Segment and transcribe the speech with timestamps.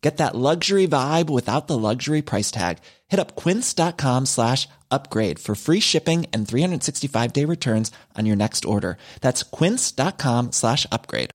[0.00, 2.78] Get that luxury vibe without the luxury price tag.
[3.08, 8.64] Hit up quince.com slash upgrade for free shipping and 365 day returns on your next
[8.64, 8.96] order.
[9.20, 11.30] That's quince.com slash upgrade.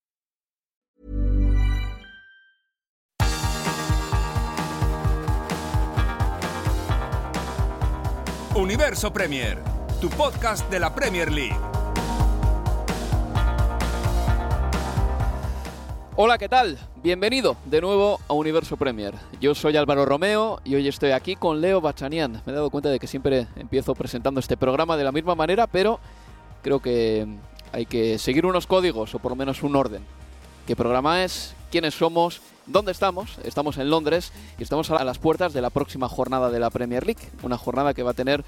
[8.55, 9.57] Universo Premier,
[9.99, 11.74] tu podcast de la Premier League.
[16.17, 16.77] Hola, ¿qué tal?
[17.03, 19.13] Bienvenido de nuevo a Universo Premier.
[19.41, 22.41] Yo soy Álvaro Romeo y hoy estoy aquí con Leo Bachanian.
[22.45, 25.67] Me he dado cuenta de que siempre empiezo presentando este programa de la misma manera,
[25.67, 25.99] pero
[26.61, 27.27] creo que
[27.73, 30.05] hay que seguir unos códigos o por lo menos un orden.
[30.65, 31.53] ¿Qué programa es?
[31.69, 32.39] ¿Quiénes somos?
[32.65, 33.37] ¿Dónde estamos?
[33.43, 37.05] Estamos en Londres y estamos a las puertas de la próxima jornada de la Premier
[37.05, 37.27] League.
[37.43, 38.45] Una jornada que va a tener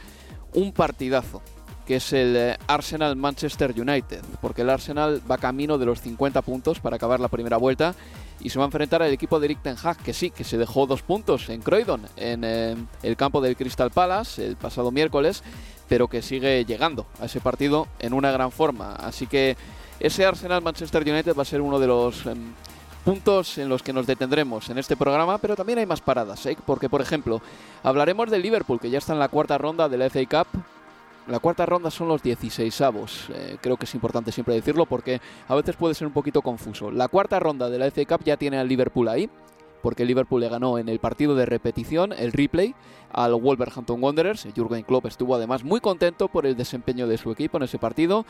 [0.54, 1.42] un partidazo
[1.88, 6.42] que es el eh, Arsenal Manchester United, porque el Arsenal va camino de los 50
[6.42, 7.96] puntos para acabar la primera vuelta
[8.42, 10.58] y se va a enfrentar al equipo de Eric Ten Hag, que sí, que se
[10.58, 15.44] dejó dos puntos en Croydon, en eh, el campo del Crystal Palace el pasado miércoles,
[15.88, 18.92] pero que sigue llegando a ese partido en una gran forma.
[18.94, 19.56] Así que
[20.02, 22.52] ese Arsenal Manchester United va a ser uno de los em,
[23.06, 26.58] puntos en los que nos detendremos en este programa, pero también hay más paradas, ¿eh?
[26.66, 27.42] porque por ejemplo,
[27.82, 30.62] hablaremos del Liverpool, que ya está en la cuarta ronda de la FA Cup,
[31.28, 33.30] la cuarta ronda son los 16 avos.
[33.34, 36.92] Eh, creo que es importante siempre decirlo porque a veces puede ser un poquito confuso.
[36.92, 39.30] La cuarta ronda de la FA Cup ya tiene al Liverpool ahí,
[39.82, 42.76] porque el Liverpool le ganó en el partido de repetición, el replay,
[43.12, 44.48] al Wolverhampton Wanderers.
[44.56, 48.26] Jürgen Klopp estuvo además muy contento por el desempeño de su equipo en ese partido.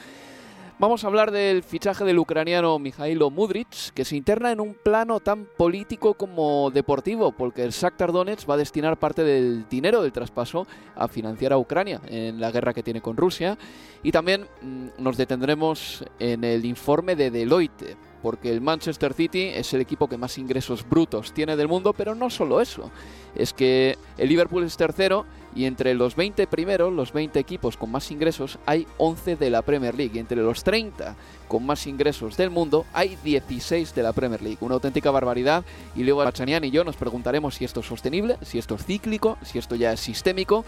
[0.80, 5.20] Vamos a hablar del fichaje del ucraniano Mikhailo Mudric, que se interna en un plano
[5.20, 10.12] tan político como deportivo, porque el Shakhtar Donetsk va a destinar parte del dinero del
[10.12, 13.58] traspaso a financiar a Ucrania en la guerra que tiene con Rusia.
[14.04, 19.74] Y también mm, nos detendremos en el informe de Deloitte, porque el Manchester City es
[19.74, 22.92] el equipo que más ingresos brutos tiene del mundo, pero no solo eso,
[23.36, 25.26] es que el Liverpool es tercero
[25.58, 29.64] y entre los 20 primeros, los 20 equipos con más ingresos, hay 11 de la
[29.64, 30.12] Premier League.
[30.14, 31.16] Y entre los 30
[31.48, 34.60] con más ingresos del mundo, hay 16 de la Premier League.
[34.62, 35.66] Una auténtica barbaridad.
[35.96, 39.40] Y luego Bachanian y yo nos preguntaremos si esto es sostenible, si esto es cíclico,
[39.42, 40.64] si esto ya es sistémico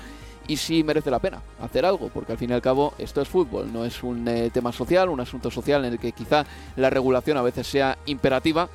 [0.50, 3.28] y si merece la pena hacer algo, porque al fin y al cabo esto es
[3.28, 6.44] fútbol, no es un eh, tema social, un asunto social en el que quizá
[6.76, 8.68] la regulación a veces sea imperativa,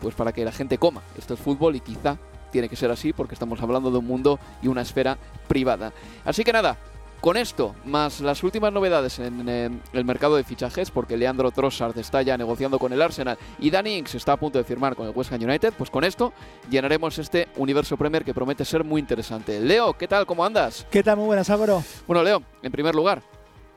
[0.00, 1.02] pues para que la gente coma.
[1.16, 2.18] Esto es fútbol y quizá
[2.50, 5.92] tiene que ser así porque estamos hablando de un mundo y una esfera privada.
[6.24, 6.76] Así que nada,
[7.20, 12.22] con esto, más las últimas novedades en, el mercado de fichajes, porque Leandro Trossard está
[12.22, 15.12] ya negociando con el Arsenal y Danny Ings está a punto de firmar con el
[15.14, 16.32] West Ham United, pues con esto
[16.70, 19.60] llenaremos este universo Premier que promete ser muy interesante.
[19.60, 20.26] Leo, ¿qué tal?
[20.26, 20.86] ¿Cómo andas?
[20.90, 21.18] ¿Qué tal?
[21.18, 21.82] Muy buenas, Álvaro.
[22.06, 23.22] Bueno, Leo, en primer lugar,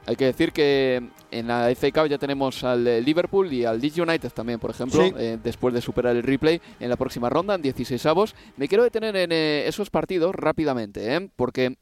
[0.05, 1.01] hay que decir que
[1.31, 5.01] en la FA Cup ya tenemos al Liverpool y al Leeds United también, por ejemplo,
[5.17, 8.35] eh, después de superar el replay en la próxima ronda, en 16 avos.
[8.57, 11.29] Me quiero detener en eh, esos partidos rápidamente, ¿eh?
[11.35, 11.77] porque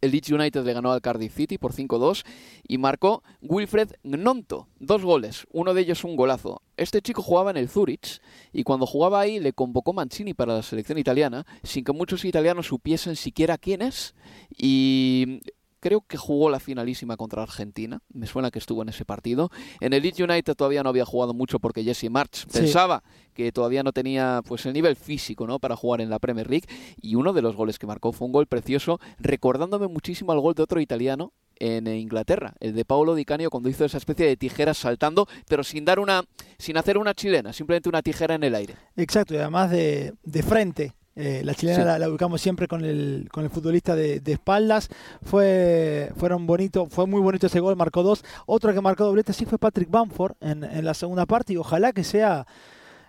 [0.00, 2.24] el Leeds United le ganó al Cardiff City por 5-2
[2.66, 6.62] y marcó Wilfred Gnonto, dos goles, uno de ellos un golazo.
[6.76, 8.20] Este chico jugaba en el Zurich
[8.52, 12.66] y cuando jugaba ahí le convocó Mancini para la selección italiana sin que muchos italianos
[12.66, 14.14] supiesen siquiera quién es
[14.56, 15.40] y
[15.80, 18.00] creo que jugó la finalísima contra Argentina.
[18.12, 19.50] Me suena que estuvo en ese partido.
[19.80, 23.02] En el Leeds United todavía no había jugado mucho porque Jesse March pensaba
[23.34, 25.58] que todavía no tenía pues el nivel físico ¿no?
[25.58, 26.66] para jugar en la Premier League.
[27.00, 30.54] Y uno de los goles que marcó fue un gol precioso, recordándome muchísimo al gol
[30.54, 34.36] de otro italiano en Inglaterra, el de Paolo Di Canio cuando hizo esa especie de
[34.36, 36.22] tijeras saltando, pero sin dar una,
[36.58, 38.74] sin hacer una chilena, simplemente una tijera en el aire.
[38.96, 43.44] Exacto, y además de, de frente, eh, la chilena la, ubicamos siempre con el, con
[43.44, 44.90] el futbolista de, espaldas.
[45.22, 48.22] Fue, fueron bonito, fue muy bonito ese gol, marcó dos.
[48.44, 51.92] Otro que marcó doblete sí fue Patrick Bamford en, en la segunda parte y ojalá
[51.92, 52.46] que sea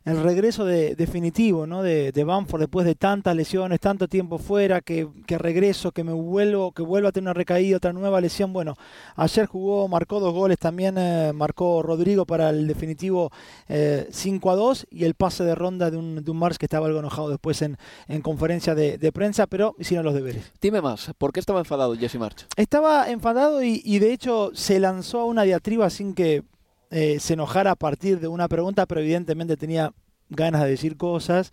[0.08, 1.84] el regreso de, definitivo ¿no?
[1.84, 6.14] de, de Bamford después de tantas lesiones, tanto tiempo fuera, que, que, regreso, que me
[6.14, 8.54] vuelvo, que vuelva a tener una recaída, otra nueva lesión.
[8.54, 8.76] Bueno,
[9.18, 13.32] ayer jugó, marcó dos goles, también eh, marcó Rodrigo para el definitivo
[13.68, 16.68] eh, 5 a 2 y el pase de ronda de un, de un Mars que
[16.68, 17.78] estaba algo enojado después en,
[18.08, 20.54] en conferencia de, de, prensa, pero hicieron los deberes.
[20.62, 22.46] Dime más, ¿por qué estaba enfadado Jesse March?
[22.56, 26.44] Estaba enfadado y, y de hecho se lanzó a una diatriba sin que
[26.90, 29.92] eh, se enojara a partir de una pregunta, pero evidentemente tenía
[30.30, 31.52] ganas de decir cosas.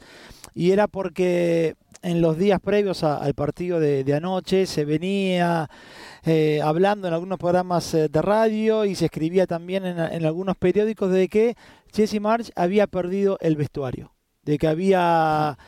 [0.55, 5.71] Y era porque en los días previos al partido de, anoche se venía
[6.25, 11.11] eh, hablando en algunos programas eh, de radio y se escribía también en, algunos periódicos
[11.11, 11.57] de que
[11.93, 15.59] Jesse March había perdido el vestuario, de que había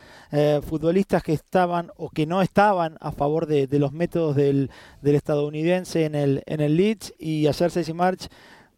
[0.67, 4.69] futbolistas que estaban o que no estaban a favor de, los métodos del,
[5.01, 8.27] estadounidense en el, en el Leeds y ayer Jesse March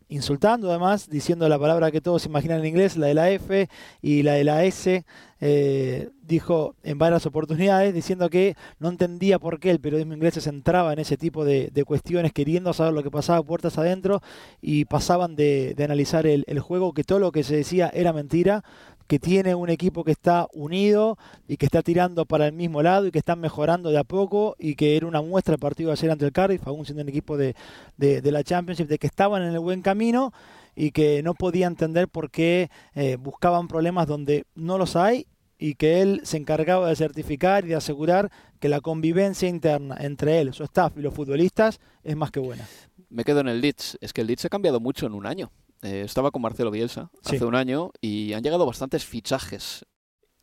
[0.09, 3.69] insultando además, diciendo la palabra que todos imaginan en inglés, la de la F
[4.01, 5.06] y la de la S,
[5.39, 10.41] eh, dijo en varias oportunidades, diciendo que no entendía por qué el periodismo inglés se
[10.41, 14.21] centraba en ese tipo de, cuestiones, queriendo saber lo que pasaba puertas adentro
[14.61, 18.63] y pasaban de, analizar el, juego, que todo lo que se decía era mentira,
[19.09, 21.17] que tiene un equipo que está unido
[21.47, 24.56] y que está tirando para el mismo lado y que están mejorando de a poco
[24.59, 27.09] y que era una muestra el partido de ayer ante el Cardiff, aún siendo un
[27.09, 27.56] equipo de,
[27.97, 30.31] de, la Championship, de que estaban en el buen camino
[30.75, 35.25] y que no podía entender por qué eh, buscaban problemas donde no los hay
[35.57, 40.39] y que él se encargaba de certificar y de asegurar que la convivencia interna entre
[40.39, 42.67] él, su staff y los futbolistas es más que buena.
[43.09, 45.51] Me quedo en el Leeds, es que el Leeds ha cambiado mucho en un año.
[45.81, 47.35] Eh, estaba con Marcelo Bielsa sí.
[47.35, 49.85] hace un año y han llegado bastantes fichajes.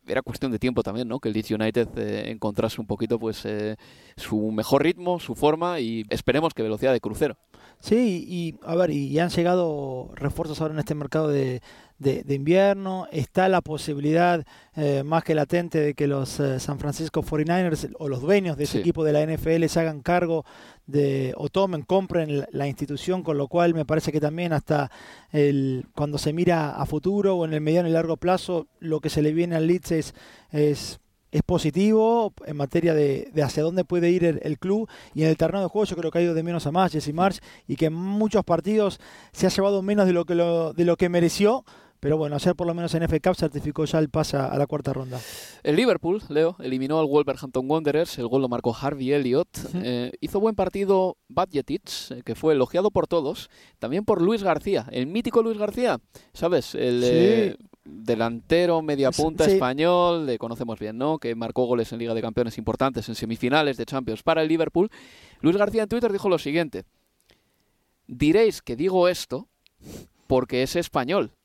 [0.06, 1.18] Era cuestión de tiempo también, ¿no?
[1.18, 3.76] Que el Leeds United eh, encontrase un poquito pues eh,
[4.16, 7.36] su mejor ritmo, su forma y esperemos que velocidad de crucero.
[7.80, 11.60] Sí, y a ver, y han llegado refuerzos ahora en este mercado de,
[11.98, 13.06] de, de invierno.
[13.10, 14.44] Está la posibilidad
[14.74, 18.64] eh, más que latente de que los eh, San Francisco 49ers o los dueños de
[18.64, 18.78] ese sí.
[18.78, 20.44] equipo de la NFL se hagan cargo
[20.86, 24.90] de o tomen, compren la, institución, con lo cual me parece que también hasta
[25.32, 29.10] el, cuando se mira a futuro o en el mediano y largo plazo, lo que
[29.10, 30.14] se le viene al Leeds es,
[30.50, 31.00] es
[31.36, 34.88] es positivo en materia de, de, hacia dónde puede ir el, club.
[35.14, 36.92] Y en el terreno de juego yo creo que ha ido de menos a más
[36.92, 39.00] Jesse March y que en muchos partidos
[39.32, 41.64] se ha llevado menos de lo que, de lo que mereció
[42.00, 44.66] pero bueno, ayer por lo menos en FA Cup certificó ya el pase a la
[44.66, 45.20] cuarta ronda.
[45.62, 49.48] El Liverpool, Leo, eliminó al Wolverhampton Wanderers, el gol lo marcó Harvey Elliott.
[49.56, 49.82] Uh -huh.
[49.84, 54.86] eh, hizo buen partido Badgetic, eh, que fue elogiado por todos, también por Luis García,
[54.90, 55.98] el mítico Luis García,
[56.32, 56.74] ¿sabes?
[56.74, 57.08] El sí.
[57.10, 59.52] eh, delantero, media punta sí.
[59.52, 61.18] español, le conocemos bien, ¿no?
[61.18, 64.90] Que marcó goles en Liga de Campeones importantes, en semifinales de Champions para el Liverpool.
[65.40, 66.84] Luis García en Twitter dijo lo siguiente:
[68.06, 69.48] Diréis que digo esto
[70.26, 71.35] porque es español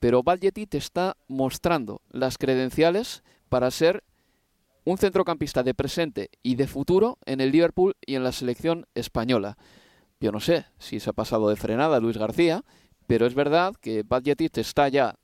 [0.00, 4.02] pero Baljetti te está mostrando las credenciales para ser
[4.84, 9.58] un centrocampista de presente y de futuro en el Liverpool y en la selección española.
[10.18, 12.64] Yo no sé si se ha pasado de frenada Luis García,
[13.06, 15.16] pero es verdad que Baljetti te está ya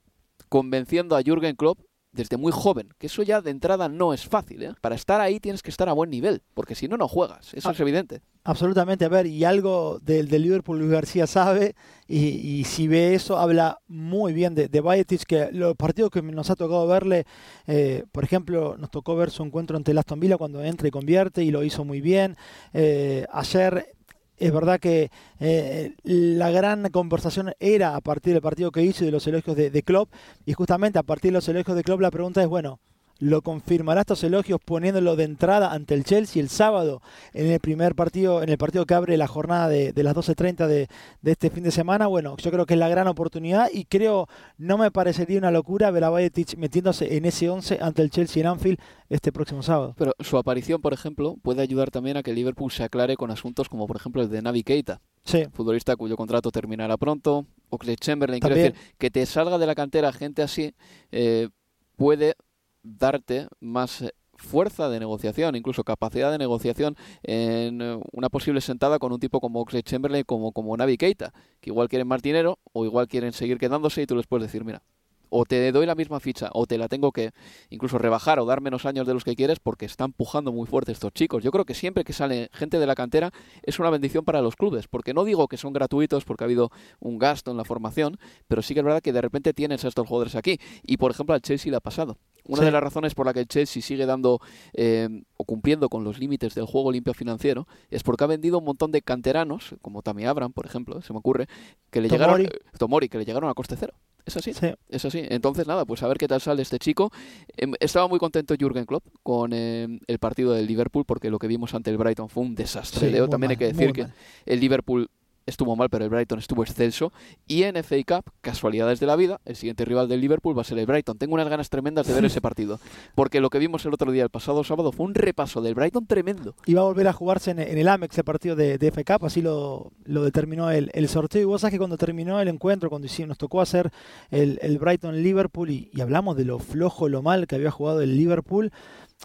[0.48, 1.80] convenciendo a Jürgen Klopp
[2.16, 4.62] desde muy joven, que eso ya de entrada no es fácil.
[4.62, 4.74] ¿eh?
[4.80, 7.54] Para estar ahí tienes que estar a buen nivel, porque si no, no juegas.
[7.54, 8.22] Eso ah, es evidente.
[8.42, 9.04] Absolutamente.
[9.04, 11.74] A ver, y algo del de Liverpool Luis García sabe,
[12.06, 16.50] y, y, si ve eso, habla muy bien de, de que los partidos que nos
[16.50, 17.26] ha tocado verle,
[17.66, 20.90] eh, por ejemplo, nos tocó ver su encuentro ante el Aston Villa cuando entra y
[20.92, 22.36] convierte, y lo hizo muy bien.
[22.72, 23.95] Eh, ayer
[24.38, 25.10] es verdad que
[25.40, 29.56] eh, la gran conversación era a partir del partido que hizo y de los elogios
[29.56, 30.12] de, de Klopp
[30.44, 32.80] y justamente a partir de los elogios de Klopp la pregunta es, bueno,
[33.18, 37.00] lo confirmará estos elogios poniéndolo de entrada ante el Chelsea el sábado
[37.32, 40.66] en el primer partido, en el partido que abre la jornada de, de las 12.30
[40.66, 40.88] de,
[41.22, 42.06] de, este fin de semana.
[42.06, 45.90] Bueno, yo creo que es la gran oportunidad y creo, no me parecería una locura
[45.90, 49.94] ver a Bayetic metiéndose en ese 11 ante el Chelsea en Anfield este próximo sábado.
[49.96, 53.68] Pero su aparición, por ejemplo, puede ayudar también a que Liverpool se aclare con asuntos
[53.68, 55.00] como, por ejemplo, el de Navi Keita.
[55.24, 55.44] Sí.
[55.52, 57.46] Futbolista cuyo contrato terminará pronto.
[57.68, 58.40] O Clay Chamberlain.
[58.40, 60.72] Quiero decir, que te salga de la cantera gente así
[61.10, 61.48] eh,
[61.96, 62.36] puede
[62.86, 68.98] darte más eh, fuerza de negociación, incluso capacidad de negociación en eh, una posible sentada
[68.98, 72.58] con un tipo como Oxley Chamberlain, como, como Navi Keita, que igual quieren más dinero
[72.72, 74.82] o igual quieren seguir quedándose y tú les puedes decir, mira,
[75.28, 77.32] o te doy la misma ficha o te la tengo que
[77.70, 80.92] incluso rebajar o dar menos años de los que quieres porque están empujando muy fuerte
[80.92, 81.42] estos chicos.
[81.42, 84.56] Yo creo que siempre que sale gente de la cantera es una bendición para los
[84.56, 88.18] clubes, porque no digo que son gratuitos porque ha habido un gasto en la formación,
[88.46, 90.58] pero sí que es verdad que de repente tienes a estos jugadores aquí.
[90.82, 92.18] Y por ejemplo al Chelsea le ha pasado.
[92.46, 92.64] Una sí.
[92.66, 94.40] de las razones por la que el Chelsea sigue dando
[94.72, 98.64] eh, o cumpliendo con los límites del juego limpio financiero es porque ha vendido un
[98.64, 101.48] montón de canteranos, como Tammy Abraham, por ejemplo, se me ocurre,
[101.90, 102.44] que le Tomori.
[102.44, 104.66] llegaron, eh, Tomori, que le llegaron a coste cero Es así, Sí.
[104.88, 105.22] es así.
[105.28, 107.10] Entonces, nada, pues a ver qué tal sale este chico.
[107.56, 111.46] Em, Estaba muy contento Jürgen Klopp con em, el partido del Liverpool porque lo que
[111.46, 113.06] vimos ante el Brighton fue un desastre.
[113.06, 114.14] Sí, Leo, muy también hay que decir que mal.
[114.46, 115.08] el Liverpool
[115.46, 117.12] estuvo mal, pero el Brighton estuvo excelso.
[117.46, 120.64] Y en FA Cup, casualidades de la vida, el siguiente rival del Liverpool va a
[120.64, 121.18] ser el Brighton.
[121.18, 122.80] Tengo unas ganas tremendas de ver ese partido,
[123.14, 126.06] porque lo que vimos el otro día, el pasado sábado, fue un repaso del Brighton
[126.06, 126.54] tremendo.
[126.68, 129.40] Va a volver a jugarse en, el Amex el partido de, de FA Cup, así
[129.42, 131.42] lo, lo determinó el, sorteo.
[131.42, 133.90] Y vos sabés que cuando terminó el encuentro, cuando nos tocó hacer
[134.30, 138.16] el, el Brighton-Liverpool y, y hablamos de lo flojo, lo mal que había jugado el
[138.16, 138.72] Liverpool,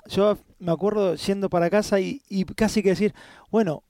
[0.07, 3.13] yo me acuerdo yendo para casa y, y casi que decir,
[3.49, 3.83] bueno,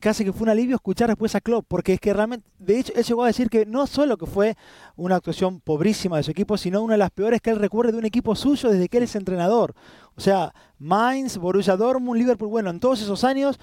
[0.00, 2.92] casi que fue un alivio escuchar después a Klopp, porque es que realmente, de hecho,
[2.94, 4.56] él llegó a decir que no solo que fue
[4.96, 7.98] una actuación pobrísima de su equipo, sino una de las peores que él recuerde de
[7.98, 9.74] un equipo suyo desde que él es entrenador.
[10.14, 13.58] O sea, Mainz, Borussia Dortmund, Liverpool, bueno, en todos esos años,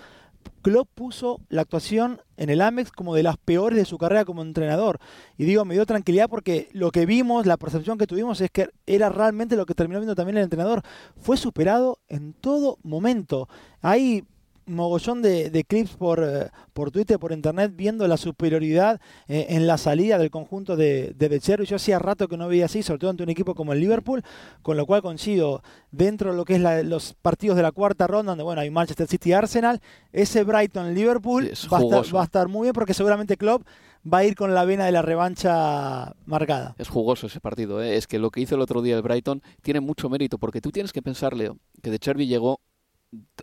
[0.62, 4.42] Klopp puso la actuación en el Amex como de las peores de su carrera como
[4.42, 5.00] entrenador.
[5.38, 8.70] Y digo, me dio tranquilidad porque lo que vimos, la percepción que tuvimos es que
[8.86, 10.82] era realmente lo que terminó viendo también el entrenador.
[11.20, 13.48] Fue superado en todo momento.
[13.82, 14.24] Hay
[14.68, 19.68] mogollón de, de clips por, eh, por Twitter, por internet, viendo la superioridad eh, en
[19.68, 21.36] la salida del conjunto de, de.
[21.66, 24.24] Yo hacía rato que no veía así, sobre todo ante un equipo como el Liverpool,
[24.62, 28.08] con lo cual coincido dentro de lo que es la- los partidos de la cuarta
[28.08, 29.82] ronda, donde bueno hay Manchester City y Arsenal,
[30.12, 32.16] ese Brighton-Liverpool Sí, va, a estar- jugoso.
[32.16, 33.64] va a estar muy bien porque seguramente Klopp
[34.12, 36.76] va a ir con la vena de la revancha marcada.
[36.78, 37.96] Es jugoso ese partido, ¿eh?
[37.98, 40.72] es que lo que hizo el otro día el Brighton tiene mucho mérito, porque tú
[40.72, 42.60] tienes que pensar, Leo, que de Cherby llegó,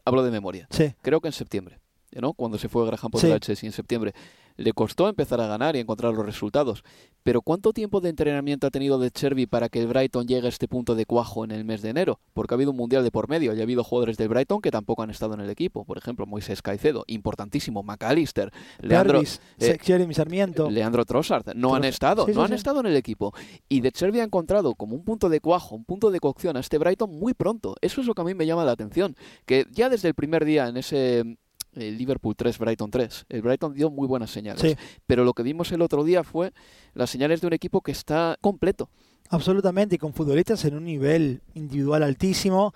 [0.04, 1.80] hablo de memoria, Sí, creo que en septiembre,
[2.12, 2.32] ¿no?
[2.34, 3.08] Cuando se fue Graham Sí.
[3.10, 4.12] Potter al Chelsea en septiembre.
[4.56, 6.84] Le costó empezar a ganar y encontrar los resultados.
[7.22, 10.48] Pero ¿cuánto tiempo de entrenamiento ha tenido de Cherby para que el Brighton llegue a
[10.48, 12.18] este punto de cuajo en el mes de enero?
[12.34, 14.70] Porque ha habido un mundial de por medio y ha habido jugadores del Brighton que
[14.70, 15.84] tampoco han estado en el equipo.
[15.84, 19.22] Por ejemplo, Moisés Caicedo, importantísimo, McAllister, Leandro,
[19.58, 20.68] eh, Jeremy Sarmiento.
[20.70, 21.54] Leandro Trossard.
[21.54, 22.54] No han estado, Sí, no sí, han sí.
[22.54, 23.32] estado en el equipo.
[23.68, 26.60] Y de Cherby ha encontrado como un punto de cuajo, un punto de cocción a
[26.60, 27.76] este Brighton muy pronto.
[27.80, 29.14] Eso es lo que a mí me llama la atención.
[29.46, 31.38] Que ya desde el primer día en ese
[31.74, 34.60] eh, Liverpool 3, Brighton 3, el Brighton dio muy buenas señales.
[34.60, 34.76] Sí.
[35.06, 36.52] Pero lo que vimos el otro día fue
[36.94, 38.90] las señales de un equipo que está completo.
[39.30, 42.74] Absolutamente, y con futbolistas en un nivel individual altísimo.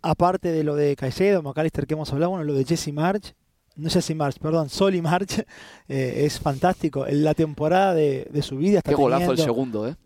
[0.00, 3.34] Aparte de lo de Caicedo, McAllister que hemos hablado, bueno, lo de Jesse March,
[3.74, 5.44] no Jesse March, perdón, Solly March,
[5.88, 7.06] eh, es fantástico.
[7.06, 9.96] En la temporada de, de su vida está Qué golazo el segundo, ¿eh?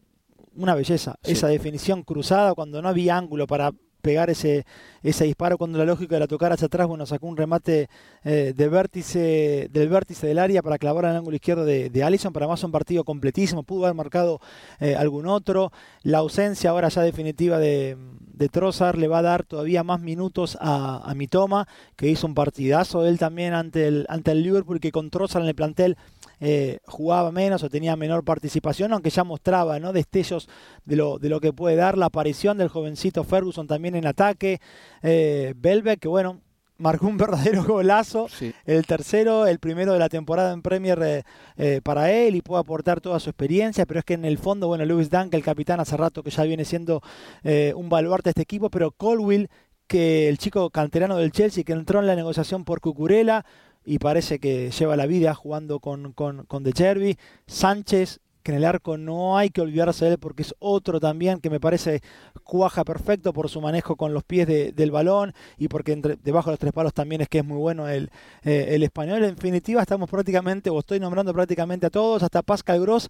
[0.55, 1.17] una belleza.
[1.23, 1.33] Sí.
[1.33, 3.73] Esa definición cruzada cuando no había ángulo para
[4.03, 4.67] pegar ese,
[5.03, 7.89] ese disparo, cuando la lógica era tocar hacia atrás, bueno, sacó un remate
[8.25, 12.33] eh, de vértice, del vértice del área para clavar al ángulo izquierdo de, de Allison,
[12.33, 14.41] para más un partido completísimo, pudo haber marcado
[14.81, 15.73] eh, algún otro.
[16.03, 17.97] La ausencia ahora ya definitiva de,
[18.35, 18.51] de
[18.97, 23.19] le va a dar todavía más minutos a, a Mitoma, que hizo un partidazo él
[23.19, 25.97] también ante el, ante el Liverpool, que con Trossard en el plantel
[26.45, 29.93] eh, jugaba menos o tenía menor participación, aunque ya mostraba ¿no?
[29.93, 30.49] destellos
[30.85, 34.61] de lo, de lo que puede dar la aparición del jovencito Ferguson también en ataque.
[35.03, 36.41] Eh, Belbeck, que bueno,
[36.83, 38.29] marcó un verdadero golazo.
[38.29, 38.53] Sí.
[38.67, 41.23] El tercero, el primero de la temporada en Premier eh,
[41.57, 44.67] eh, para él y puede aportar toda su experiencia, pero es que en el fondo,
[44.67, 47.01] bueno, Lewis Dunk, el capitán, hace rato que ya viene siendo
[47.45, 49.49] eh, un baluarte de este equipo, pero Colwill,
[49.87, 53.45] que el chico canterano del Chelsea, que entró en la negociación por Cucurella
[53.85, 57.17] y parece que lleva la vida jugando con, con, con De Cherby.
[57.47, 61.39] Sánchez, que en el arco no hay que olvidarse de él porque es otro también
[61.39, 62.01] que me parece
[62.43, 66.55] cuaja perfecto por su manejo con los pies de- del balón y porque debajo de
[66.55, 68.11] los tres palos también es que es muy bueno el,
[68.43, 69.23] eh, el español.
[69.23, 73.09] En definitiva, estamos prácticamente, o estoy nombrando prácticamente a todos, hasta Pascal Gross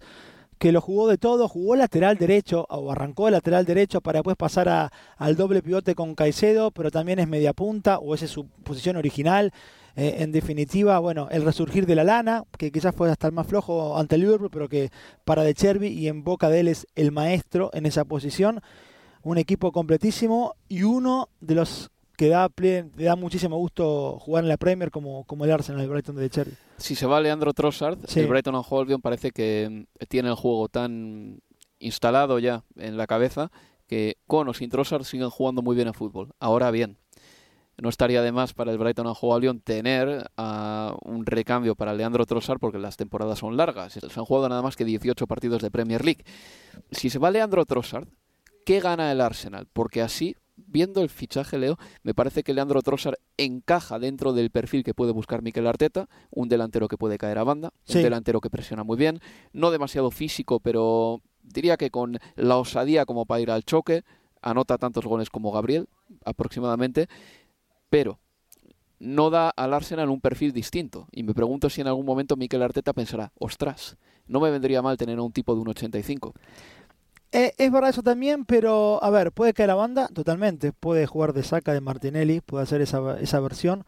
[0.59, 4.37] que lo jugó de todo, jugó lateral derecho, o arrancó de lateral derecho para después
[4.37, 8.31] pasar a- al doble pivote con Caicedo, pero también es media punta, o esa es
[8.31, 9.51] su posición original.
[9.95, 13.45] Eh, en definitiva, bueno, el resurgir de la lana, que quizás fue hasta el más
[13.47, 14.89] flojo ante el Liverpool, pero que
[15.23, 18.61] para De Cherby y en boca de él es el maestro en esa posición.
[19.21, 22.49] Un equipo completísimo y uno de los que da,
[23.15, 26.53] muchísimo gusto jugar en la Premier como, como el Arsenal, el Brighton de Cherby.
[26.77, 28.19] Si se va Leandro Trossard, Sí.
[28.21, 31.39] el Brighton and Albion parece que mm, tiene el juego tan
[31.79, 33.51] instalado ya en la cabeza
[33.87, 36.33] que con o sin Trossard siguen jugando muy bien a fútbol.
[36.39, 36.97] Ahora bien,
[37.81, 41.93] no estaría de más para el Brighton and Hove Albion tener ah, un recambio para
[41.93, 43.93] Leandro Trossard porque las temporadas son largas.
[43.93, 46.23] Se han jugado nada más que 18 partidos de Premier League.
[46.91, 48.07] Si se va Leandro Trossard,
[48.65, 49.67] ¿qué gana el Arsenal?
[49.73, 54.83] Porque así, viendo el fichaje, Leo, me parece que Leandro Trossard encaja dentro del perfil
[54.83, 57.97] que puede buscar Mikel Arteta, un delantero que puede caer a banda, Sí.
[57.97, 59.19] un delantero que presiona muy bien,
[59.51, 64.03] no demasiado físico, pero diría que con la osadía como para ir al choque,
[64.41, 65.87] anota tantos goles como Gabriel,
[66.25, 67.07] aproximadamente,
[67.93, 68.19] pero
[68.97, 71.07] no da al Arsenal un perfil distinto.
[71.11, 74.97] Y me pregunto si en algún momento Mikel Arteta pensará, ostras, no me vendría mal
[74.97, 76.33] tener a un tipo de un 85.
[77.31, 80.73] Eh, es verdad eso también, pero a ver, puede caer la banda, totalmente.
[80.73, 83.83] Puede jugar de saca de Martinelli, puede hacer esa, esa versión,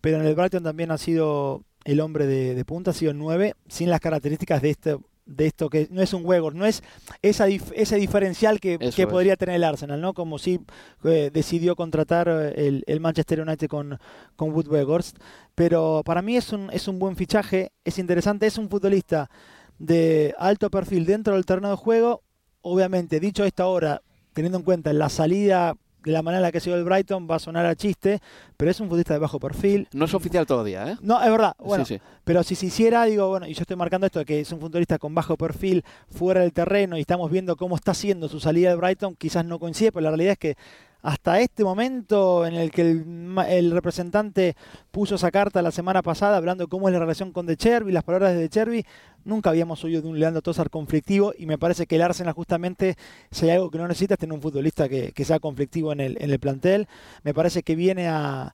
[0.00, 3.18] pero en el Brighton también ha sido el hombre de, de punta, ha sido el
[3.18, 4.96] 9, sin las características de este
[5.30, 6.82] de esto que no es un Weghorst, no es
[7.22, 10.12] esa ese diferencial que, que podría tener el Arsenal, ¿no?
[10.12, 10.60] Como si
[11.04, 13.98] eh, decidió contratar eh, el, el, Manchester United con,
[14.36, 15.18] con Wood Weghorst.
[15.54, 19.30] Pero para mí es un, es un buen fichaje, es interesante, es un futbolista
[19.78, 22.22] de alto perfil dentro del terreno de juego.
[22.62, 26.58] Obviamente, dicho esto ahora, teniendo en cuenta la salida de la manera en la que
[26.58, 28.20] ha sido el Brighton va a sonar a chiste,
[28.56, 29.88] pero es un futbolista de bajo perfil.
[29.92, 30.96] No es oficial todavía, ¿eh?
[31.02, 31.54] No, es verdad.
[31.58, 31.84] Bueno,
[32.24, 34.98] pero si se hiciera, digo, bueno, y yo estoy marcando esto, que es un futbolista
[34.98, 38.76] con bajo perfil fuera del terreno y estamos viendo cómo está haciendo su salida de
[38.76, 40.56] Brighton, quizás no coincide, pero la realidad es que
[41.02, 44.56] hasta este momento en el que el, representante
[44.90, 48.04] puso esa carta la semana pasada hablando cómo es la relación con De Cherby, las
[48.04, 48.84] palabras de De Cherby,
[49.24, 52.96] nunca habíamos oído de un Leandro Tosar conflictivo y me parece que el Arsenal justamente,
[53.30, 56.18] si hay algo que no necesita, es tener un futbolista que, sea conflictivo en el,
[56.20, 56.88] en el plantel.
[57.22, 58.52] Me parece que viene a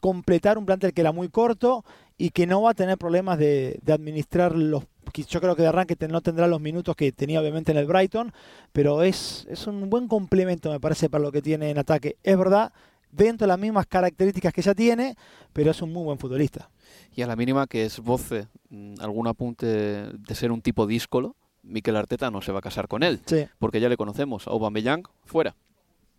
[0.00, 1.84] completar un plantel que era muy corto
[2.16, 5.68] y que no va a tener problemas de, de administrar los yo creo que de
[5.68, 8.32] arranque no tendrá los minutos que tenía obviamente en el Brighton,
[8.72, 12.16] pero es, es un buen complemento me parece para lo que tiene en ataque.
[12.22, 12.72] Es verdad,
[13.10, 15.16] dentro de las mismas características que ya tiene,
[15.52, 16.70] pero es un muy buen futbolista.
[17.14, 21.96] Y a la mínima que esboce mm, algún apunte de ser un tipo díscolo, Mikel
[21.96, 23.20] Arteta no se va a casar con él,
[23.58, 24.48] porque ya le conocemos.
[24.48, 25.54] Aubameyang fuera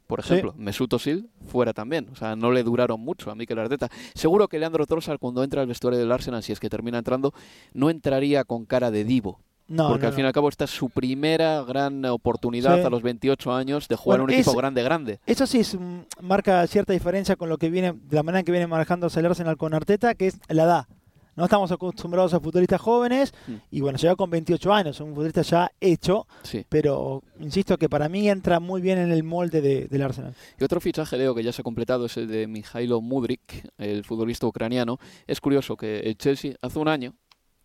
[0.08, 0.54] por ejemplo.
[0.58, 2.10] Mesut Özil fuera también.
[2.12, 3.90] O sea, no le duraron mucho a Mikel Arteta.
[4.14, 7.34] Seguro que Leandro Trossard cuando entra al vestuario del Arsenal, si es que termina entrando,
[7.74, 9.40] no entraría con cara de divo.
[9.68, 13.02] No, porque al fin y al cabo esta es su primera gran oportunidad a los
[13.02, 15.20] 28 años de jugar en un equipo grande, grande.
[15.26, 18.46] Eso sí es, mm, marca cierta diferencia con lo que viene, de la manera en
[18.46, 20.88] que viene manejando el Arsenal con Arteta, que es la edad.
[21.36, 23.54] No estamos acostumbrados a futbolistas jóvenes mm.
[23.72, 26.28] y bueno, llega con 28 años, un futbolista ya hecho,
[26.70, 30.36] pero insisto que para mí entra muy bien en el molde del Arsenal.
[30.60, 34.04] Y otro fichaje, Leo, que ya se ha completado es el de Mijailo Mudrik, el
[34.04, 35.00] futbolista ucraniano.
[35.26, 37.16] Es curioso que el Chelsea hace un año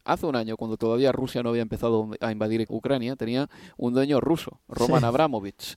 [0.04, 3.46] hace un año, cuando todavía Rusia no había empezado a invadir Ucrania, tenía
[3.76, 5.76] un dueño ruso, Roman Abramovich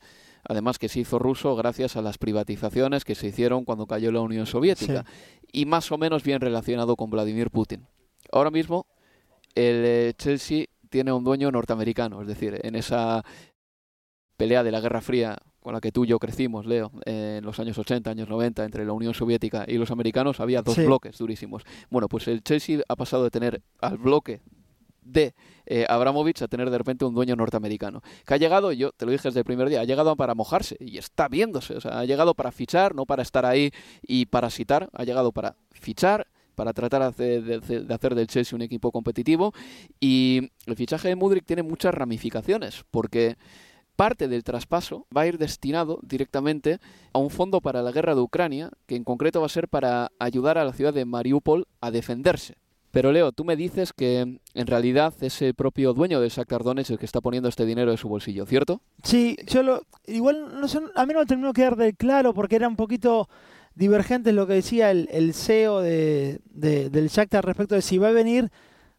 [0.51, 4.19] además que se hizo ruso gracias a las privatizaciones que se hicieron cuando cayó la
[4.19, 5.05] Unión Soviética
[5.51, 7.87] y más o menos bien relacionado con Vladimir Putin.
[8.31, 8.85] Ahora mismo
[9.55, 13.23] el eh, Chelsea tiene un dueño norteamericano, es decir, en esa
[14.35, 17.59] pelea de la Guerra Fría con la que tú y yo crecimos, Leo, en los
[17.59, 21.63] años 80, años 90, entre la Unión Soviética y los americanos, había dos bloques durísimos.
[21.89, 24.41] Bueno, pues el Chelsea ha pasado de tener al bloque
[25.01, 25.33] de
[25.65, 28.01] eh, Abramovich a tener de repente un dueño norteamericano.
[28.25, 30.77] Que ha llegado, yo te lo dije desde el primer día, ha llegado para mojarse
[30.79, 31.75] y está viéndose.
[31.75, 34.89] O sea, ha llegado para fichar, no para estar ahí y parasitar.
[34.93, 39.53] Ha llegado para fichar, para tratar de, hacer del Chelsea un equipo competitivo.
[39.99, 43.37] Y el fichaje de Mudrik tiene muchas ramificaciones, porque
[43.95, 46.79] parte del traspaso va a ir destinado directamente
[47.13, 50.11] a un fondo para la guerra de Ucrania, que en concreto va a ser para
[50.19, 52.60] ayudar a la ciudad de Mariupol a defenderse.
[52.91, 56.91] Pero Leo, tú me dices que en realidad es el propio dueño de Shakhtar Donetsk
[56.91, 58.81] el que está poniendo este dinero de su bolsillo, ¿cierto?
[59.03, 62.57] Sí, yo lo, igual no a mí no me terminó de quedar de claro porque
[62.57, 63.29] era un poquito
[63.75, 68.11] divergente lo que decía el, el CEO de, del Shakhtar respecto de si va a
[68.11, 68.51] venir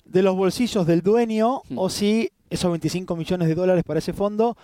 [0.04, 1.78] de los bolsillos del dueño hmm.
[1.78, 4.56] o si esos 25 millones de dólares para ese fondo,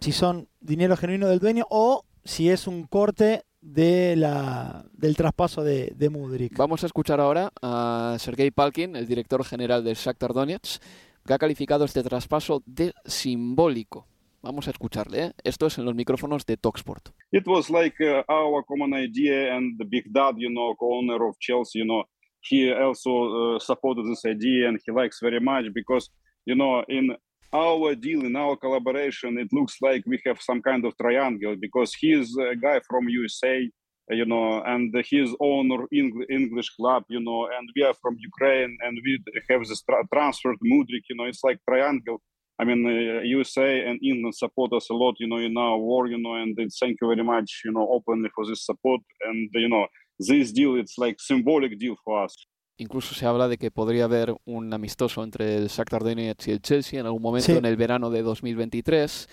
[0.00, 5.64] si son dinero genuino del dueño o si es un corte de la, del traspaso
[5.64, 6.56] de, de Mudrik.
[6.56, 10.82] Vamos a escuchar ahora a Sergei Palkin, el director general del Shakhtar Donetsk,
[11.26, 14.06] que ha calificado este traspaso de simbólico.
[14.42, 15.24] Vamos a escucharle.
[15.24, 15.32] ¿eh?
[15.42, 17.08] Esto es en los micrófonos de Talksport.
[17.32, 21.38] It was like uh, our common idea, and the big dad, you know, co-owner of
[21.40, 22.04] Chelsea, you know,
[22.42, 26.10] he also uh, supported this idea, and he likes very much because,
[26.44, 27.16] you know, in
[27.54, 31.94] our deal in our collaboration it looks like we have some kind of triangle because
[31.94, 33.70] he's a guy from usa
[34.10, 38.98] you know and his owner english club you know and we are from ukraine and
[39.04, 42.20] we have this tra- transferred mudrik you know it's like triangle.
[42.60, 46.06] I mean uh, usa and england support us a lot you know in our war
[46.06, 49.00] you know and thank you very much you know openly for this support.
[49.28, 49.86] And you know
[50.18, 52.34] this deal it's like symbolic deal for us
[52.76, 56.60] Incluso se habla de que podría haber un amistoso entre el Shakhtar Donetsk y el
[56.60, 59.28] Chelsea en algún momento en el verano de 2023.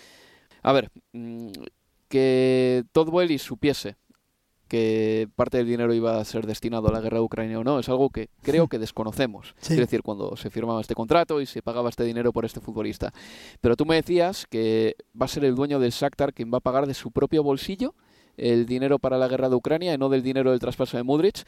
[0.61, 1.49] A ver, mm,
[2.07, 3.95] que Todd Welly supiese
[4.71, 7.79] que parte del dinero iba a ser destinado a la guerra de Ucrania o no,
[7.79, 9.53] es algo que creo que desconocemos.
[9.61, 13.11] Es decir, cuando se firmaba este contrato y se pagaba este dinero por este futbolista.
[13.59, 16.61] Pero tú me decías que va a ser el dueño del Shakhtar quien va a
[16.61, 17.95] pagar de su propio bolsillo
[18.37, 21.43] el dinero para la guerra de Ucrania y no del dinero del traspaso de Mudrich.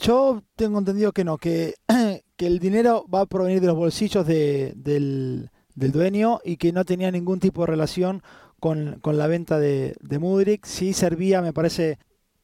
[0.00, 1.74] Yo tengo entendido que no, que,
[2.36, 6.72] que el dinero va a provenir de los bolsillos de, del, del dueño y que
[6.72, 8.22] no tenía ningún tipo de relación
[8.60, 10.66] con, con la venta de, de Mudrik.
[10.66, 11.98] Sí servía, me parece,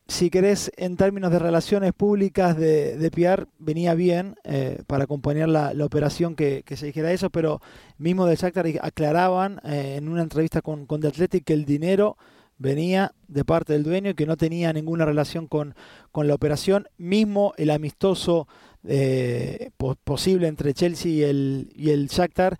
[0.06, 5.48] si querés, en términos de relaciones públicas de, de PR, venía bien eh, para acompañar
[5.48, 7.60] la, la operación que, que, se dijera eso, pero
[7.98, 12.16] mismo de Shakhtar aclaraban eh, en una entrevista con, con The Athletic que el dinero
[12.64, 15.74] venía de parte del dueño y que no tenía ninguna relación con,
[16.10, 16.88] con la operación.
[16.98, 18.48] Mismo el amistoso
[18.86, 22.58] eh, po posible entre Chelsea y el, y el Shakhtar,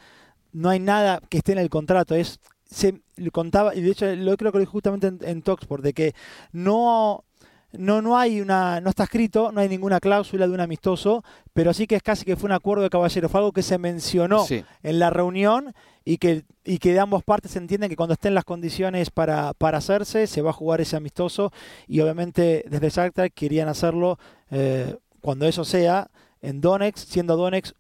[0.53, 3.01] no hay nada que esté en el contrato, es se
[3.33, 6.15] contaba, y de hecho lo creo que justamente en, en Talksport, de que
[6.53, 7.25] no
[7.77, 11.73] no, no hay una, no está escrito, no hay ninguna cláusula de un amistoso, pero
[11.75, 14.45] sí que es casi que fue un acuerdo de caballeros, fue algo que se mencionó
[14.45, 14.65] Sí.
[14.83, 18.45] en la reunión y que, y que de ambas partes entienden que cuando estén las
[18.45, 21.53] condiciones para, para hacerse, se va a jugar ese amistoso
[21.87, 24.19] y obviamente desde Shakhtar querían hacerlo
[24.51, 26.11] eh, cuando eso sea
[26.43, 27.75] en Donetsk, siendo Donetsk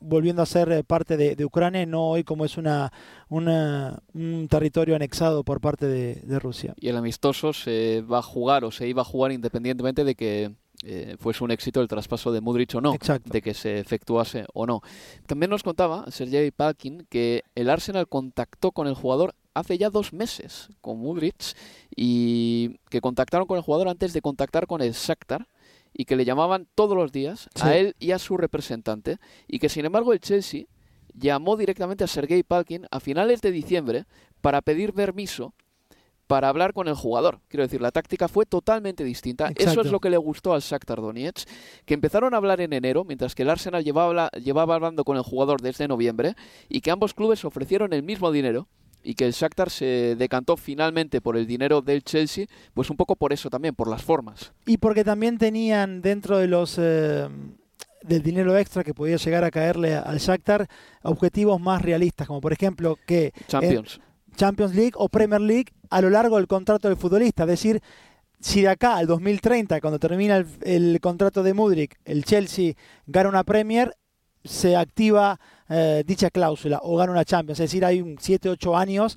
[0.00, 2.92] volviendo a ser eh, parte de, de Ucrania, no hoy como es una,
[3.28, 6.74] una, un territorio anexado por parte de, de Rusia.
[6.78, 10.52] Y el amistoso se va a jugar o se iba a jugar independientemente de que
[10.84, 13.30] eh, fuese un éxito el traspaso de Mudrich o no, Exacto.
[13.32, 14.80] de que se efectuase o no.
[15.26, 20.12] También nos contaba Sergei Palkin que el Arsenal contactó con el jugador hace ya dos
[20.12, 21.54] meses con Mudrich
[21.94, 25.46] y que contactaron con el jugador antes de contactar con el Shakhtar
[25.94, 27.62] y que le llamaban todos los días Sí.
[27.66, 30.64] a él y a su representante y que sin embargo el Chelsea
[31.14, 34.06] llamó directamente a Sergei Palkin a finales de diciembre
[34.40, 35.52] para pedir permiso
[36.32, 37.40] para hablar con el jugador.
[37.48, 39.52] Quiero decir, la táctica fue totalmente distinta.
[39.54, 41.46] Eso es lo que le gustó al Shakhtar Donetsk,
[41.84, 45.24] que empezaron a hablar en enero, mientras que el Arsenal llevaba, llevaba hablando con el
[45.24, 46.34] jugador desde noviembre,
[46.70, 48.66] y que ambos clubes ofrecieron el mismo dinero,
[49.02, 53.14] y que el Shakhtar se decantó finalmente por el dinero del Chelsea, pues un poco
[53.14, 54.54] por eso también, por las formas.
[54.64, 57.28] Y porque también tenían dentro de los eh,
[58.04, 60.66] del dinero extra que podía llegar a caerle al Shakhtar
[61.02, 64.00] objetivos más realistas, como por ejemplo que Champions.
[64.36, 67.42] Champions League o Premier League a lo largo del contrato del futbolista.
[67.44, 67.82] Es decir,
[68.40, 72.74] si de acá al 2030, cuando termina el, el contrato de Mudrik, el Chelsea
[73.06, 73.94] gana una Premier,
[74.44, 77.60] se activa eh, dicha cláusula o gana una Champions.
[77.60, 79.16] Es decir, hay 7, 8 años,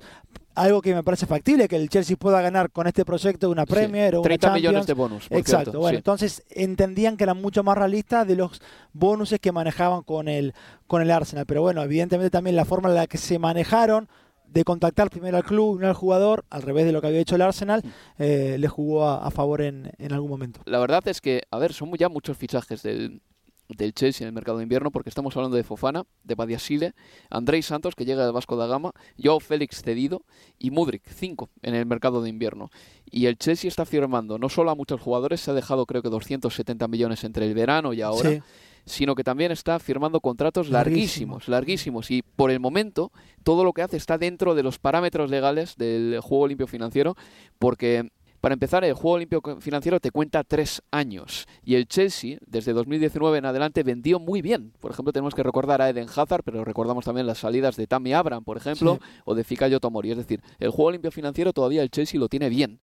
[0.54, 4.12] algo que me parece factible, que el Chelsea pueda ganar con este proyecto una Premier
[4.12, 4.70] Sí, o 30 una Champions.
[4.70, 5.28] millones de bonus.
[5.28, 5.96] por Exacto, cierto, bueno, sí.
[5.96, 10.54] entonces entendían que eran mucho más realistas de los bonuses que manejaban con el,
[10.86, 11.44] con el Arsenal.
[11.46, 14.08] Pero bueno, evidentemente también la forma en la que se manejaron
[14.48, 17.20] de contactar primero al club y no al jugador, al revés de lo que había
[17.20, 17.88] hecho el Arsenal, Mm.
[18.18, 20.60] eh, le jugó a, a favor en, en algún momento.
[20.64, 23.20] La verdad es que, a ver, son ya muchos fichajes del,
[23.68, 26.94] del Chelsea en el mercado de invierno, porque estamos hablando de Fofana, de Badiasile,
[27.30, 30.22] Andrei Santos, que llega del Vasco da Gama, Joao Félix cedido
[30.58, 32.70] y Mudrik, cinco en el mercado de invierno.
[33.10, 36.08] Y el Chelsea está firmando no solo a muchos jugadores, se ha dejado creo que
[36.10, 38.40] 270 millones entre el verano y ahora, Sí.
[38.86, 41.34] Sino que también está firmando contratos Larguísimo.
[41.34, 42.10] larguísimos, larguísimos.
[42.10, 46.20] Y por el momento, todo lo que hace está dentro de los parámetros legales del
[46.22, 47.14] juego limpio financiero,
[47.58, 48.08] porque
[48.40, 51.46] para empezar, el juego limpio financiero te cuenta tres años.
[51.64, 54.72] Y el Chelsea, desde 2019 en adelante, vendió muy bien.
[54.78, 58.12] Por ejemplo, tenemos que recordar a Eden Hazard, pero recordamos también las salidas de Tammy
[58.12, 59.08] Abraham, por ejemplo, Sí.
[59.24, 60.12] o de Fikayo Tomori.
[60.12, 62.78] Es decir, el juego limpio financiero todavía el Chelsea lo tiene bien.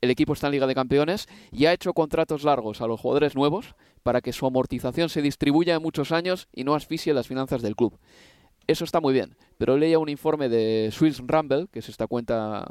[0.00, 3.34] El equipo está en Liga de Campeones y ha hecho contratos largos a los jugadores
[3.34, 7.60] nuevos para que su amortización se distribuya en muchos años y no asfixie las finanzas
[7.60, 7.98] del club.
[8.66, 12.66] Eso está muy bien, pero leía un informe de Swiss Rumble, que es esta cuenta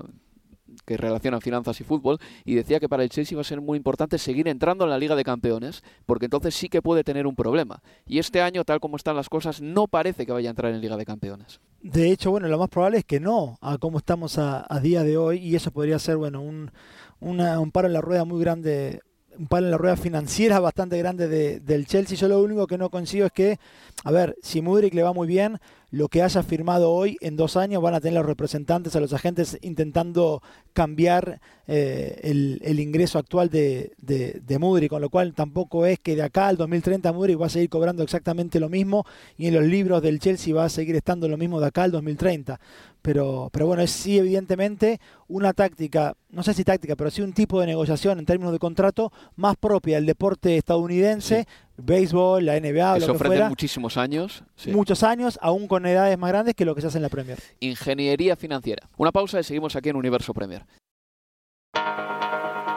[0.85, 3.77] que relaciona finanzas y fútbol, y decía que para el Chelsea va a ser muy
[3.77, 7.35] importante seguir entrando en la Liga de Campeones, porque entonces sí que puede tener un
[7.35, 7.81] problema.
[8.05, 10.81] Y este año, tal como están las cosas, no parece que vaya a entrar en
[10.81, 11.59] Liga de Campeones.
[11.81, 15.03] De hecho, bueno, lo más probable es que no, a cómo estamos a, a día
[15.03, 16.71] de hoy, y eso podría ser, bueno, un,
[17.19, 19.01] una- un paro en la rueda muy grande,
[19.37, 22.17] un paro en la rueda financiera bastante grande de- del Chelsea.
[22.17, 23.59] Yo lo único que no consigo es que,
[24.03, 25.59] a ver, si Mudrik le va muy bien,
[25.91, 29.13] lo que haya firmado hoy en dos años van a tener los representantes, a los
[29.13, 30.41] agentes intentando
[30.73, 36.21] cambiar eh, el, ingreso actual de, de, de con lo cual tampoco es que de
[36.21, 39.05] acá al 2030 Mudrik va a seguir cobrando exactamente lo mismo
[39.37, 41.91] y en los libros del Chelsea va a seguir estando lo mismo de acá al
[41.91, 42.59] 2030.
[43.01, 47.33] Pero, pero bueno, es sí evidentemente una táctica, no sé si táctica, pero sí un
[47.33, 51.47] tipo de negociación en términos de contrato más propia del deporte estadounidense,
[51.81, 54.43] béisbol, la NBA, Que lo que fuera, muchísimos años.
[54.55, 54.71] sí.
[54.71, 57.37] muchos años, aún con edades más grandes que lo que se hace en la Premier.
[57.59, 58.87] Ingeniería financiera.
[58.97, 60.65] Una pausa y seguimos aquí en Universo Premier.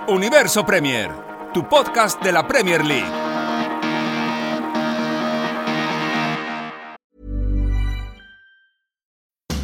[0.09, 1.11] Universo Premier,
[1.55, 3.11] tu podcast de la Premier League.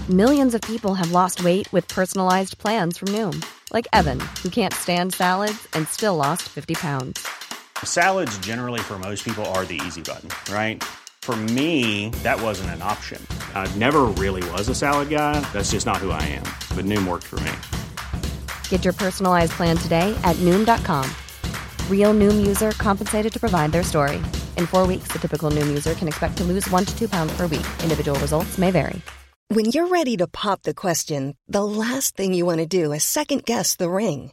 [0.09, 4.72] Millions of people have lost weight with personalized plans from Noom, like Evan, who can't
[4.72, 7.27] stand salads and still lost 50 pounds.
[7.84, 10.82] Salads, generally, for most people, are the easy button, right?
[11.20, 13.20] For me, that wasn't an option.
[13.54, 15.40] I never really was a salad guy.
[15.52, 16.44] That's just not who I am.
[16.74, 17.52] But Noom worked for me.
[18.70, 21.04] Get your personalized plan today at Noom.com.
[21.90, 24.16] Real Noom user compensated to provide their story.
[24.56, 27.36] In four weeks, the typical Noom user can expect to lose one to two pounds
[27.36, 27.66] per week.
[27.82, 29.02] Individual results may vary.
[29.48, 33.04] When you're ready to pop the question, the last thing you want to do is
[33.04, 34.32] second guess the ring.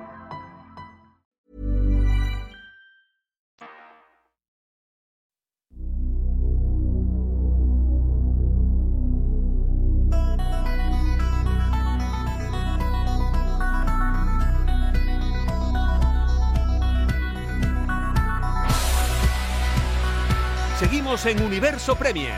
[21.23, 22.33] En Universo Premier.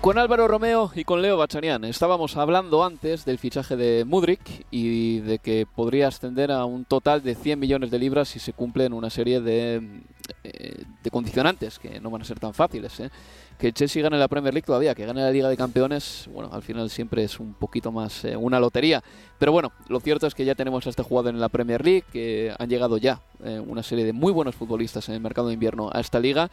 [0.00, 5.20] Con Álvaro Romeo y con Leo Bachanian estábamos hablando antes del fichaje de Mudrik y
[5.20, 8.92] de que podría ascender a un total de 100 millones de libras si se cumplen
[8.92, 10.02] una serie de,
[10.42, 12.98] eh, de condicionantes que no van a ser tan fáciles.
[13.00, 13.10] ¿eh?
[13.58, 16.62] Que Chelsea gane la Premier League todavía, que gane la Liga de Campeones, bueno, al
[16.62, 19.02] final siempre es un poquito más eh, una lotería.
[19.38, 22.04] Pero bueno, lo cierto es que ya tenemos a este jugador en la Premier League,
[22.12, 23.20] que han llegado ya
[23.66, 26.50] una serie de muy buenos futbolistas en el mercado de invierno a esta liga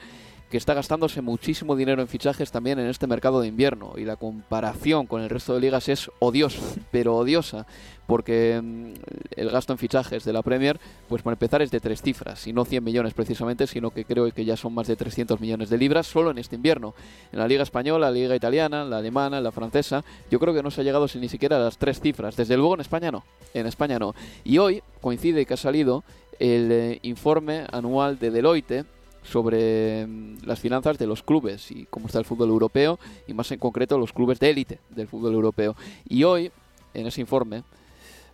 [0.51, 4.17] que está gastándose muchísimo dinero en fichajes también en este mercado de invierno y la
[4.17, 6.61] comparación con el resto de ligas es odiosa,
[6.91, 7.65] pero odiosa,
[8.05, 8.91] porque mm,
[9.37, 12.53] el gasto en fichajes de la Premier, pues para empezar es de tres cifras, y
[12.53, 15.77] no 100 millones precisamente, sino que creo que ya son más de 300 millones de
[15.77, 16.93] libras solo en este invierno.
[17.31, 20.69] En la Liga Española, la Liga Italiana, la Alemana, la Francesa, yo creo que no
[20.69, 23.67] se ha llegado ni siquiera a las tres cifras, desde luego en España no, en
[23.67, 24.13] España no.
[24.43, 26.03] Y hoy coincide que ha salido
[26.39, 28.85] el eh, informe anual de Deloitte,
[29.23, 33.51] sobre mm, las finanzas de los clubes y cómo está el fútbol europeo y más
[33.51, 35.75] en concreto los clubes de élite del fútbol europeo.
[36.07, 36.51] Y hoy,
[36.93, 37.63] en ese informe,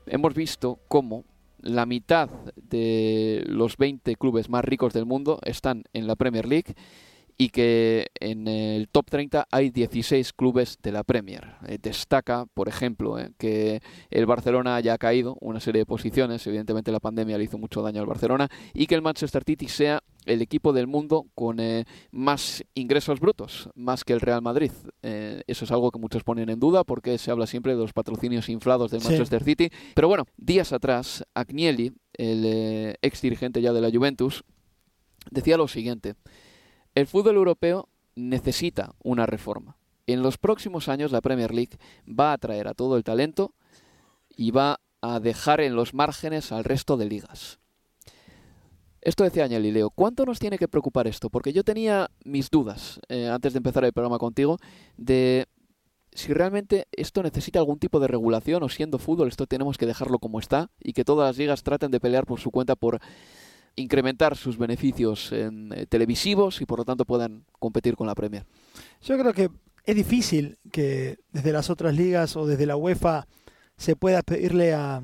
[0.05, 1.23] hemos visto cómo
[1.61, 6.75] la mitad de los 20 clubes más ricos del mundo están en la Premier League
[7.37, 11.55] y que en el top 30 hay 16 clubes de la Premier.
[11.67, 16.91] Eh, destaca, por ejemplo, eh, que el Barcelona haya caído una serie de posiciones, evidentemente
[16.91, 20.41] la pandemia le hizo mucho daño al Barcelona, y que el Manchester City sea el
[20.41, 24.71] equipo del mundo con eh, más ingresos brutos, más que el Real Madrid.
[25.01, 28.49] eso es algo que muchos ponen en duda porque se habla siempre de los patrocinios
[28.49, 29.69] inflados del Manchester City.
[29.95, 34.43] Pero bueno, días atrás, Agnelli, el ex dirigente ya de la Juventus,
[35.31, 36.15] decía lo siguiente.
[36.95, 39.77] El fútbol europeo necesita una reforma.
[40.07, 43.53] En los próximos años la Premier League va a atraer a todo el talento
[44.29, 47.59] y va a dejar en los márgenes al resto de ligas.
[49.07, 49.89] Esto decía Leo.
[49.89, 51.29] ¿Cuánto nos tiene que preocupar esto?
[51.29, 54.57] Porque yo tenía mis dudas eh, antes de empezar el programa contigo
[54.97, 55.47] de
[56.11, 60.19] si realmente esto necesita algún tipo de regulación o siendo fútbol esto tenemos que dejarlo
[60.19, 62.99] como está y que todas las ligas traten de pelear por su cuenta por
[63.77, 68.43] incrementar sus beneficios en, eh, televisivos y por lo tanto puedan competir con la Premier.
[69.01, 69.49] Yo creo que
[69.85, 73.25] es difícil que desde las otras ligas o desde la UEFA
[73.77, 75.01] se pueda pedirle a,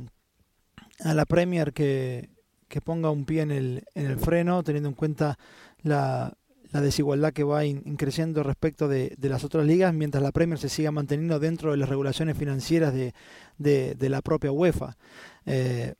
[0.99, 2.32] a la Premier que,
[2.73, 5.37] que, ponga un pie en el, en el freno, teniendo en cuenta
[5.81, 6.33] la,
[6.71, 7.61] la desigualdad que va
[7.97, 11.77] creciendo respecto de, de, las otras ligas, mientras la Premier se siga manteniendo dentro de
[11.77, 13.13] las regulaciones financieras de,
[13.57, 14.97] de, la propia UEFA.
[15.45, 15.93] Eh,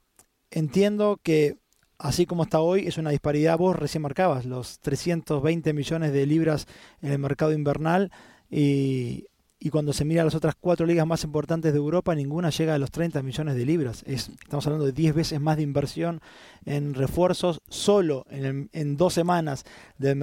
[0.49, 1.57] entiendo que
[1.99, 3.57] así como está hoy, es una disparidad.
[3.57, 6.67] Vos recién marcabas los 320 millones de libras
[7.01, 8.11] en el mercado invernal
[8.49, 9.27] y,
[9.69, 12.91] cuando se mira las otras cuatro ligas más importantes de Europa, ninguna llega a los
[12.91, 14.03] 30 millones de libras.
[14.05, 16.19] Es, estamos hablando de 10 veces más de inversión
[16.65, 19.63] en refuerzos solo en, dos semanas
[19.97, 20.17] del,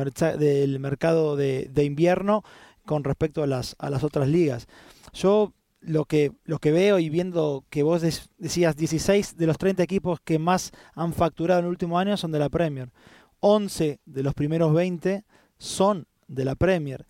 [0.79, 2.45] mercado de, invierno
[2.85, 4.69] con respecto a las, a las otras ligas.
[5.15, 9.83] Yo lo que, lo que veo y viendo que vos decías 16 de los 30
[9.83, 12.91] equipos que más han facturado en el último año son de la Premier.
[13.41, 15.25] 11 de los primeros 20
[15.57, 17.07] son de la Premier.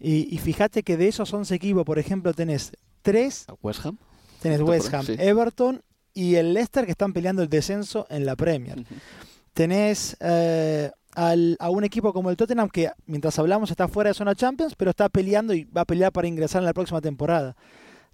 [0.00, 3.46] Y, fíjate que de esos 11 equipos, por ejemplo, tenés 3.
[3.62, 3.98] West Ham.
[4.40, 5.82] Tenés West Ham, Everton
[6.14, 8.84] y el Leicester que están peleando el descenso en la Premier.
[9.52, 14.36] Tenés eh, a un equipo como el Tottenham que mientras hablamos está fuera de zona
[14.36, 17.56] Champions, pero está peleando y va a pelear para ingresar en la próxima temporada.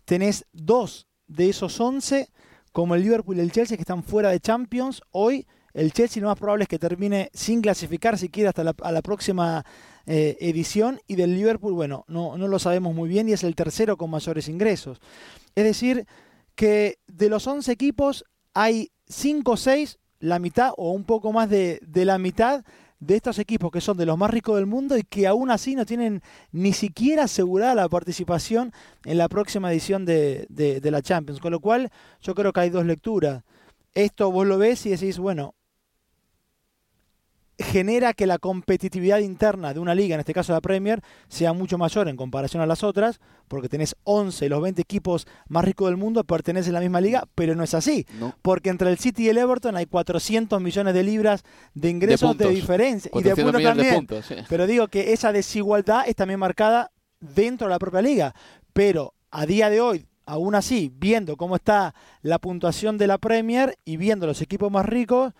[0.06, 2.30] Tenés dos de esos 11
[2.72, 5.02] como el Liverpool y el Chelsea que están fuera de Champions.
[5.10, 8.92] Hoy el Chelsea lo más probable es que termine sin clasificar siquiera hasta la, a
[8.92, 9.64] la próxima
[10.06, 11.00] eh, edición.
[11.06, 14.10] Y del Liverpool, bueno, no, no lo sabemos muy bien y es el tercero con
[14.10, 15.00] mayores ingresos.
[15.54, 16.06] Es decir,
[16.54, 21.50] que de los 11 equipos hay 5 o 6, la mitad o un poco más
[21.50, 22.64] de, de la mitad
[23.00, 25.74] de estos equipos que son de los más ricos del mundo y que aún así
[25.74, 28.72] no tienen ni siquiera asegurada la participación
[29.04, 31.40] en la próxima edición de, de, la Champions.
[31.40, 31.90] Con lo cual
[32.22, 33.42] yo creo que hay dos lecturas.
[33.92, 35.54] Esto vos lo ves y decís, bueno,
[37.58, 41.78] genera que la competitividad interna de una liga, en este caso la Premier, sea mucho
[41.78, 45.96] mayor en comparación a las otras, porque tenés 11, los 20 equipos más ricos del
[45.96, 48.06] mundo pertenecen a la misma liga, pero no es así,
[48.42, 52.48] porque entre el City y el Everton hay 400 millones de libras de ingresos de,
[52.48, 54.06] diferencia y de puntos también.
[54.48, 56.90] Pero digo que esa desigualdad es también marcada
[57.20, 58.34] dentro de la propia liga,
[58.72, 63.78] pero a día de hoy aún así, viendo cómo está la puntuación de la Premier
[63.84, 65.34] y viendo los equipos más ricos,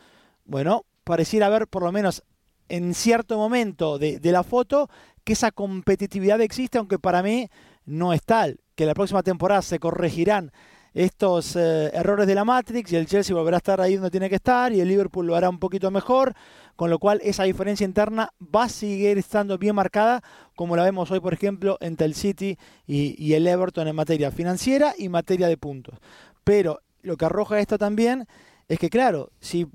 [0.44, 2.24] bueno, pareciera haber, por lo menos
[2.68, 4.88] en cierto momento de, la foto,
[5.22, 7.48] que esa competitividad existe, aunque para mí
[7.84, 10.50] no es tal, que la próxima temporada se corregirán
[10.94, 14.28] estos eh, errores de la Matrix y el Chelsea volverá a estar ahí donde tiene
[14.28, 16.34] que estar y el Liverpool lo hará un poquito mejor,
[16.76, 20.22] con lo cual esa diferencia interna va a seguir estando bien marcada,
[20.54, 24.30] como la vemos hoy, por ejemplo, entre el City y, y el Everton en materia
[24.30, 25.98] financiera y materia de puntos.
[26.44, 28.26] Pero lo que arroja esto también
[28.68, 29.66] es que, claro, si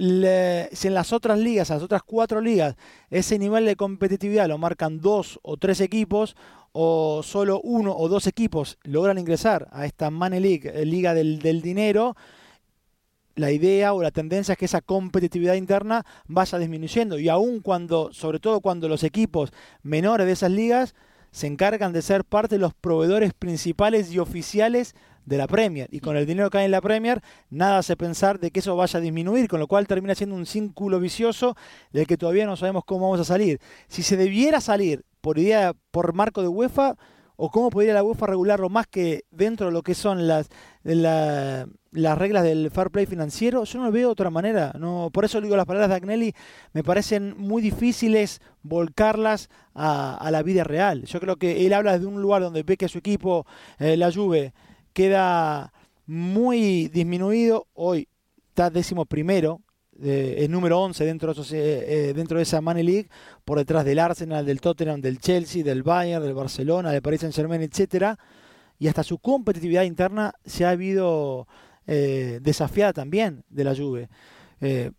[0.00, 2.76] si en las otras ligas, en las otras cuatro ligas,
[3.10, 6.36] ese nivel de competitividad lo marcan dos o tres equipos,
[6.72, 11.40] o solo uno o dos equipos logran ingresar a esta Money League, eh, Liga del,
[11.40, 12.16] del Dinero,
[13.34, 17.18] la idea o la tendencia es que esa competitividad interna vaya disminuyendo.
[17.18, 19.50] Y aún cuando, sobre todo cuando los equipos
[19.82, 20.94] menores de esas ligas
[21.30, 25.88] se encargan de ser parte de los proveedores principales y oficiales de la Premier.
[25.90, 28.76] Y con el dinero que hay en la Premier, nada hace pensar de que eso
[28.76, 31.56] vaya a disminuir, con lo cual termina siendo un círculo vicioso
[31.92, 33.60] del que todavía no sabemos cómo vamos a salir.
[33.88, 36.96] Si se debiera salir por idea, por marco de UEFA,
[37.42, 40.50] o cómo podría la UEFA regularlo más que dentro de lo que son las,
[40.82, 44.74] las reglas del fair play financiero, yo no veo de otra manera.
[44.78, 46.34] No, por eso digo las palabras de Agnelli,
[46.74, 51.04] me parecen muy difíciles volcarlas a, la vida real.
[51.04, 53.46] Yo creo que él habla desde un lugar donde ve que su equipo,
[53.78, 54.52] eh, la Juve,
[54.92, 55.72] queda
[56.06, 57.66] muy disminuido.
[57.72, 58.08] Hoy
[58.48, 59.60] está décimo primero,
[60.02, 63.08] eh, es número 11 dentro, de, eh, dentro de esa Money League,
[63.44, 67.34] por detrás del Arsenal, del Tottenham, del Chelsea, del Bayern, del Barcelona, del Paris Saint
[67.34, 68.18] Germain, etcétera.
[68.78, 71.46] Y hasta su competitividad interna se ha habido
[71.86, 74.08] eh, desafiada también de la Juve.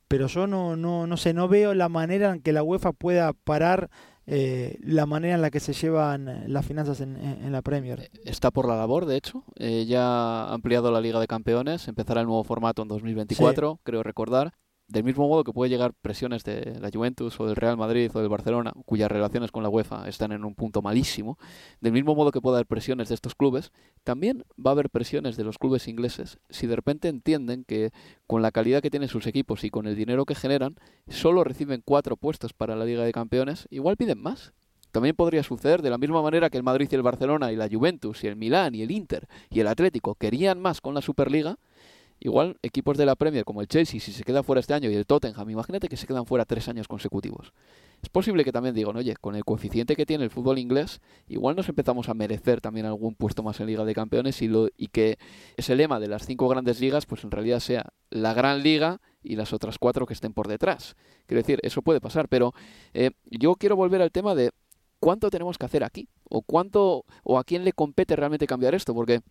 [0.08, 3.34] pero yo no, no, no sé, no veo la manera en que la UEFA pueda
[3.34, 3.90] parar
[4.34, 8.10] eh, la manera en la que se llevan eh, las finanzas en, la Premier.
[8.24, 9.44] Está por la labor, de hecho.
[9.58, 14.04] Eh, ya ha ampliado la Liga de Campeones, empezará el nuevo formato en 2024, creo
[14.04, 14.54] recordar.
[14.92, 18.20] Del mismo modo que puede llegar presiones de la Juventus o del Real Madrid o
[18.20, 21.38] del Barcelona, cuyas relaciones con la UEFA están en un punto malísimo,
[21.80, 23.72] del mismo modo que puede haber presiones de estos clubes,
[24.04, 27.92] también va a haber presiones de los clubes ingleses si de repente entienden que
[28.28, 30.76] con la calidad que tienen sus equipos y con el dinero que generan,
[31.08, 34.52] solo reciben cuatro puestos para la Liga de Campeones, igual piden más.
[34.92, 37.70] También podría suceder de la misma manera que el Madrid y el Barcelona y la
[37.72, 41.60] Juventus y el Milán y el Inter y el Atlético querían más con la Superliga,
[42.24, 44.94] Igual equipos de la Premier como el Chelsea, si se queda fuera este año, y
[44.94, 47.52] el Tottenham, imagínate que se quedan fuera tres años consecutivos.
[48.04, 51.56] Es posible que también digan, oye, con el coeficiente que tiene el fútbol inglés, igual
[51.56, 54.90] nos empezamos a merecer también algún puesto más en Liga de Campeones y, lo, y
[54.90, 55.18] que
[55.58, 59.36] ese lema de las cinco grandes ligas, pues en realidad sea la gran liga y
[59.36, 60.96] las otras cuatro que estén por detrás.
[61.26, 62.54] Quiero decir, eso puede pasar, pero
[62.94, 64.52] eh, yo quiero volver al tema de
[65.00, 68.94] cuánto tenemos que hacer aquí, o cuánto, o a quién le compete realmente cambiar esto,
[68.94, 69.22] porque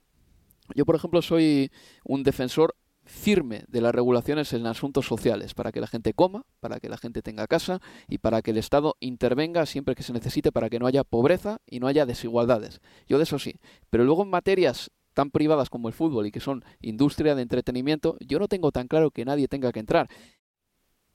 [0.74, 1.70] yo, por ejemplo, soy
[2.04, 6.80] un defensor firme de las regulaciones en asuntos sociales, para que la gente coma, para
[6.80, 10.52] que la gente tenga casa y para que el Estado intervenga siempre que se necesite
[10.52, 12.80] para que no haya pobreza y no haya desigualdades.
[13.08, 13.56] Yo de eso sí.
[13.90, 18.16] Pero luego en materias tan privadas como el fútbol y que son industria de entretenimiento,
[18.20, 20.08] yo no tengo tan claro que nadie tenga que entrar.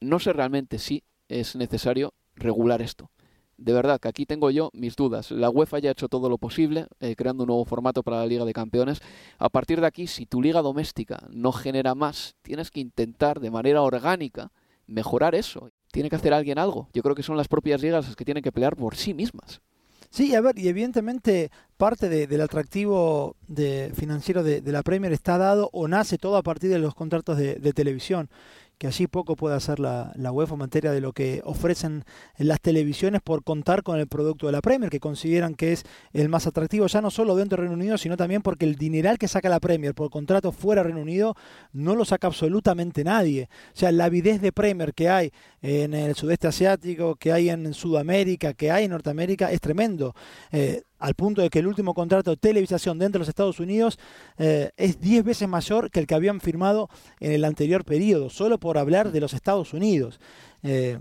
[0.01, 3.09] No sé realmente si es necesario regular esto.
[3.57, 5.31] De verdad que aquí tengo yo mis dudas.
[5.31, 8.25] La UEFA ya ha hecho todo lo posible, eh, creando un nuevo formato para la
[8.25, 9.01] Liga de Campeones.
[9.37, 13.51] A partir de aquí, si tu liga doméstica no genera más, tienes que intentar de
[13.51, 14.51] manera orgánica
[14.87, 15.69] mejorar eso.
[15.91, 16.89] Tiene que hacer alguien algo.
[16.93, 19.61] Yo creo que son las propias ligas las que tienen que pelear por sí mismas.
[20.09, 25.69] Sí, a ver, y evidentemente parte del atractivo de, financiero de, la Premier está dado
[25.73, 28.29] o nace todo a partir de los contratos de televisión
[28.77, 32.03] que allí poco puede hacer la, la en materia de lo que ofrecen
[32.37, 36.29] las televisiones por contar con el producto de la Premier, que consideran que es el
[36.29, 39.27] más atractivo, ya no solo dentro del Reino Unido, sino también porque el dineral que
[39.27, 41.35] saca la Premier por contrato fuera Reino Unido
[41.71, 43.49] no lo saca absolutamente nadie.
[43.73, 45.31] O sea, la avidez de Premier que hay
[45.67, 50.13] en el sudeste asiático, que hay en Sudamérica, que hay en Norteamérica, es tremendo.
[50.51, 53.97] Eh, al punto de que el último contrato de televisación dentro de los Estados Unidos
[54.37, 56.87] eh, es 10 veces mayor que el que habían firmado
[57.19, 60.19] en el anterior periodo, solo por hablar de los Estados Unidos.
[60.61, 60.99] Eh,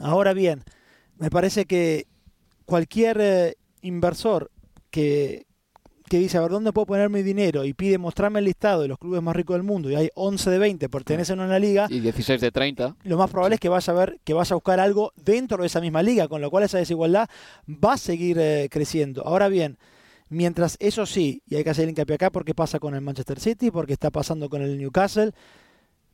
[0.00, 0.64] ahora bien,
[1.16, 2.08] me parece que
[2.64, 4.50] cualquier inversor
[4.90, 5.46] que,
[6.08, 7.64] que dice, a ver, ¿dónde puedo poner mi dinero?
[7.64, 10.50] Y pide mostrarme el listado de los clubes más ricos del mundo y hay 11
[10.50, 11.86] de 20 pertenecen a una liga.
[11.90, 12.96] Y 16 de 30.
[13.04, 15.66] Lo más probable es que vaya a ver, que vaya a buscar algo dentro de
[15.66, 17.28] esa misma liga, con lo cual esa desigualdad
[17.66, 19.22] va a seguir eh, creciendo.
[19.26, 19.78] Ahora bien,
[20.28, 23.70] mientras eso sí, y hay que hacer hincapié acá porque pasa con el Manchester City,
[23.70, 25.32] porque está pasando con el Newcastle,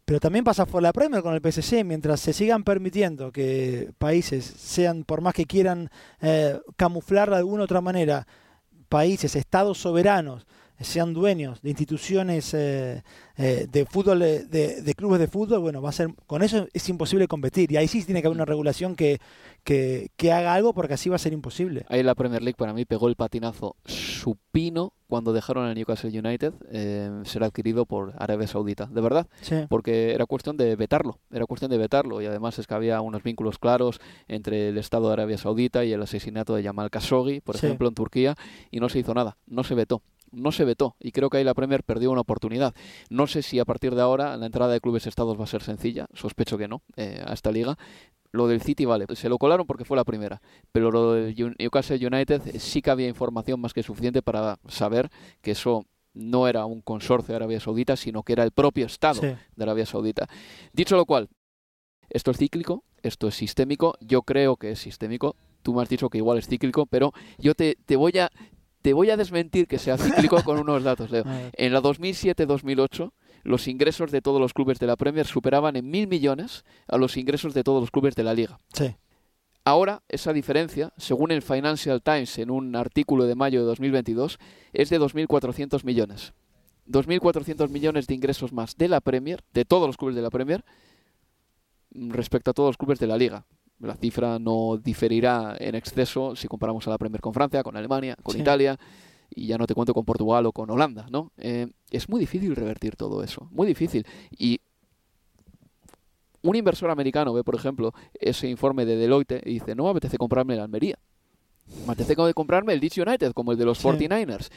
[0.04, 4.44] pero también pasa por la Premier con el PSC, mientras se sigan permitiendo que países
[4.44, 5.90] sean, por más que quieran
[6.20, 8.26] eh, camuflar de alguna otra manera,
[8.94, 10.46] países, estados soberanos,
[10.78, 13.02] sean dueños de instituciones eh,
[13.36, 14.44] eh, de fútbol, de,
[14.82, 17.72] de, clubes de fútbol, bueno, va a ser con eso es imposible competir.
[17.72, 19.18] Y ahí sí tiene que haber una regulación que,
[19.64, 21.84] que, haga algo porque así va a ser imposible.
[21.88, 26.54] Ahí la Premier League para mí pegó el patinazo supino cuando dejaron al Newcastle United
[26.70, 28.86] eh, ser adquirido por Arabia Saudita.
[28.86, 29.26] De verdad.
[29.68, 31.18] Porque era cuestión de vetarlo.
[31.30, 32.20] Era cuestión de vetarlo.
[32.20, 35.92] Y además es que había unos vínculos claros entre el Estado de Arabia Saudita y
[35.92, 38.36] el asesinato de Jamal Khashoggi, por ejemplo, en Turquía.
[38.70, 39.38] Y no se hizo nada.
[39.46, 40.02] No se vetó
[40.32, 42.74] no se vetó y creo que ahí la Premier perdió una oportunidad.
[43.08, 45.62] No sé si a partir de ahora la entrada de clubes estados va a ser
[45.62, 47.78] sencilla, sospecho que no, eh, a esta liga,
[48.34, 52.04] lo del City, vale, se lo colaron porque fue la primera, pero lo del Newcastle
[52.04, 55.08] United sí que había información más que suficiente para saber
[55.40, 59.20] que eso no era un consorcio de Arabia Saudita, sino que era el propio Estado
[59.20, 60.28] de Arabia Saudita.
[60.72, 61.28] Dicho lo cual,
[62.10, 66.10] esto es cíclico, esto es sistémico, yo creo que es sistémico, tú me has dicho
[66.10, 68.30] que igual es cíclico, pero yo te, te voy a
[68.82, 71.24] te voy a desmentir que sea cíclico con unos datos, Leo.
[71.54, 73.12] En la 2007-2008
[73.44, 77.16] los ingresos de todos los clubes de la Premier superaban en mil millones a los
[77.16, 78.58] ingresos de todos los clubes de la liga.
[78.72, 78.96] Sí.
[79.66, 84.38] Ahora, esa diferencia, según el Financial Times en un artículo de mayo de 2022,
[84.72, 86.34] es de 2.400 millones.
[86.86, 90.64] 2.400 millones de ingresos más de la Premier, de todos los clubes de la Premier,
[91.92, 93.46] respecto a todos los clubes de la Liga.
[93.78, 98.16] La cifra no diferirá en exceso si comparamos a la Premier con Francia, con Alemania,
[98.22, 98.78] con Italia
[99.34, 101.32] y ya no te cuento con Portugal o con Holanda, ¿no?
[101.38, 104.06] Eh, es muy difícil revertir todo eso, muy difícil.
[104.30, 104.60] Y
[106.42, 110.18] un inversor americano ve, por ejemplo, ese informe de Deloitte y dice, no me apetece
[110.18, 110.98] comprarme el Almería,
[111.86, 114.50] me apetece comprarme el Leeds United, como el de los 49ers.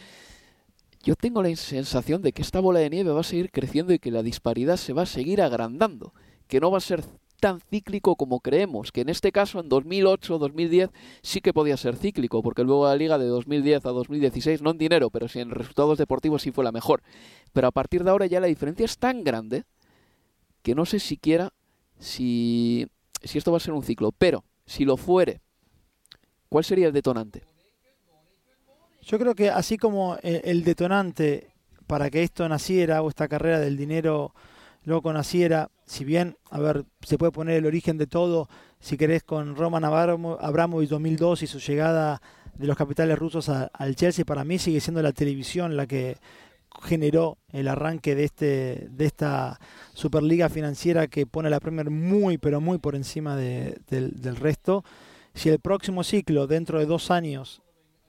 [1.04, 4.00] Yo tengo la sensación de que esta bola de nieve va a seguir creciendo y
[4.00, 6.14] que la disparidad se va a seguir agrandando,
[6.48, 7.04] que no va a ser
[7.40, 10.90] tan cíclico como creemos, que en este caso en 2008-2010
[11.22, 14.78] sí que podía ser cíclico, porque luego la liga de 2010 a 2016, no en
[14.78, 17.04] dinero, pero sí en resultados deportivos sí fue la mejor.
[17.54, 19.66] Pero a partir de ahora ya la diferencia es tan grande
[20.64, 21.54] que no sé siquiera
[22.00, 22.88] si,
[23.24, 25.42] si esto va a ser un ciclo, pero si lo fuere,
[26.50, 27.46] ¿cuál sería el detonante?
[29.02, 31.54] Yo creo que así como el detonante
[31.86, 34.34] para que esto naciera o esta carrera del dinero
[34.84, 39.24] loco naciera, si bien, a ver, se puede poner el origen de todo, si querés,
[39.24, 42.22] con Roman Abramovich 2002 y su llegada
[42.56, 46.18] de los capitales rusos al Chelsea, para mí sigue siendo la televisión la que
[46.84, 49.60] generó el arranque de este de esta
[49.94, 54.84] superliga financiera que pone a la Premier muy pero muy por encima del, del resto.
[55.34, 57.62] Si el próximo ciclo dentro de dos años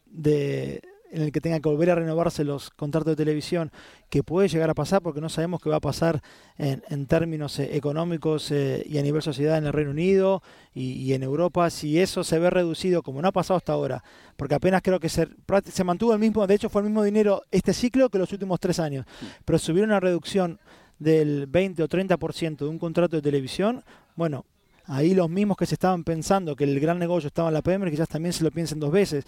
[0.06, 3.70] de en el que tenga que volver a renovarse los contratos de televisión,
[4.10, 6.22] que puede llegar a pasar porque no sabemos qué va a pasar
[6.56, 10.42] en, en términos eh, económicos eh, y a nivel sociedad en el Reino Unido
[10.74, 14.04] y, en Europa, si eso se ve reducido como no ha pasado hasta ahora,
[14.36, 15.28] porque apenas creo que se,
[15.64, 18.60] se mantuvo el mismo, de hecho fue el mismo dinero este ciclo que los últimos
[18.60, 19.04] tres años,
[19.44, 20.60] pero si hubiera una reducción
[20.98, 23.84] del 20 o 30% de un contrato de televisión,
[24.14, 24.44] bueno,
[24.88, 27.90] ahí los mismos que se estaban pensando que el gran negocio estaba en la Premier,
[27.90, 29.24] quizás también se lo piensen dos veces.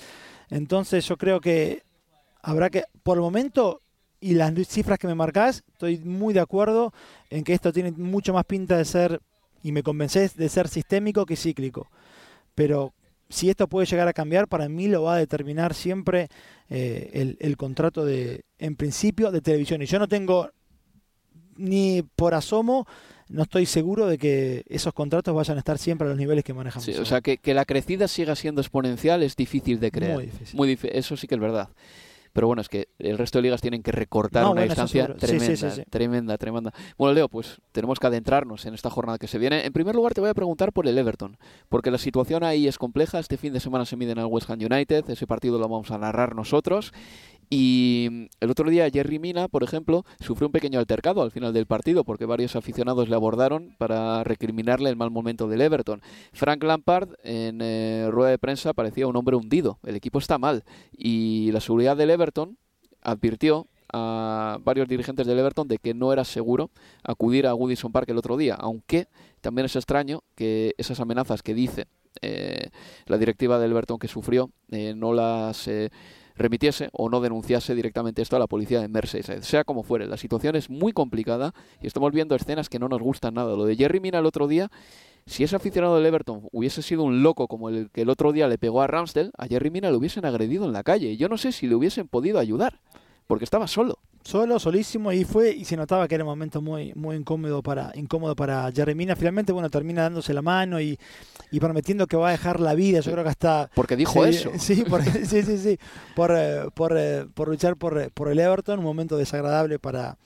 [0.49, 1.83] Entonces yo creo que
[2.43, 3.83] habrá que, por el momento,
[4.21, 6.93] y las cifras que me marcás, estoy muy de acuerdo
[7.29, 9.21] en que esto tiene mucho más pinta de ser,
[9.63, 11.91] y me convencés, de ser sistémico que cíclico.
[12.55, 12.95] Pero
[13.29, 16.29] si esto puede llegar a cambiar, para mí lo va a determinar siempre
[16.71, 19.83] eh, el, el, contrato de, en principio, de televisión.
[19.83, 20.51] Y yo no tengo
[21.57, 22.87] ni por asomo,
[23.31, 26.53] no estoy seguro de que esos contratos vayan a estar siempre a los niveles que
[26.53, 26.85] manejamos.
[26.85, 30.15] Sí, o sea, que, que, la crecida siga siendo exponencial es difícil de creer.
[30.15, 30.57] Muy difícil.
[30.57, 31.69] Muy dif eso sí que es verdad.
[32.33, 35.15] Pero bueno, es que el resto de ligas tienen que recortar no, una bueno, distancia
[35.15, 36.73] tremenda, sí, sí, sí, tremenda, tremenda.
[36.97, 39.65] Bueno, Leo, pues tenemos que adentrarnos en esta jornada que se viene.
[39.67, 41.37] En primer lugar, te voy a preguntar por el Everton,
[41.69, 43.19] porque la situación ahí es compleja.
[43.19, 45.99] Este fin de semana se miden al West Ham United, ese partido lo vamos a
[45.99, 46.93] narrar nosotros.
[47.53, 51.67] Y el otro día Jerry Mina, por ejemplo, sufrió un pequeño altercado al final del
[51.67, 56.01] partido porque varios aficionados le abordaron para recriminarle el mal momento del Everton.
[56.33, 59.81] Frank Lampard en eh, rueda de prensa parecía un hombre hundido.
[59.83, 60.63] El equipo está mal
[60.97, 62.20] y la seguridad del Everton
[63.03, 66.71] advirtió a varios dirigentes del Everton de que no era seguro
[67.03, 69.09] acudir a Woodison Park el otro día, aunque
[69.41, 71.87] también es extraño que esas amenazas que dice
[72.23, 72.71] eh,
[73.07, 75.91] la directiva del Everton que sufrió eh, no las eh,
[76.37, 79.43] remitiese o no denunciase directamente esto a la policía de Merseyside.
[79.43, 83.01] Sea como fuere, la situación es muy complicada y estamos viendo escenas que no nos
[83.01, 83.55] gustan nada.
[83.57, 84.71] Lo de Jerry Mina el otro día,
[85.27, 88.49] si ese aficionado del Everton hubiese sido un loco como el que el otro día
[88.49, 91.17] le pegó a Ramsdale, a Jerry Mina lo hubiesen agredido en la calle.
[91.17, 92.81] Yo no sé si le hubiesen podido ayudar,
[93.27, 96.93] porque estaba solo solo, solísimo, y fue, y se notaba que era un momento muy,
[96.95, 99.17] muy incómodo para, incómodo para Jerry Mina.
[99.17, 100.99] Finalmente, bueno, termina dándose la mano y,
[101.51, 103.01] y prometiendo que va a dejar la vida.
[103.01, 103.71] Yo creo que hasta.
[103.75, 104.51] Porque dijo sí, eso.
[104.59, 105.79] Sí, por, sí, sí, sí.
[106.15, 106.33] Por,
[106.75, 106.97] por,
[107.35, 110.19] por luchar por, por el Everton, un momento desagradable para,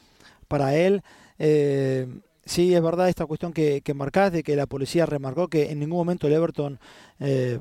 [0.48, 1.02] para él.
[1.38, 2.06] Eh,
[2.44, 5.80] sí, es verdad esta cuestión que, que marcás de que la policía remarcó que en
[5.80, 6.78] ningún momento el Everton.
[7.20, 7.60] Eh,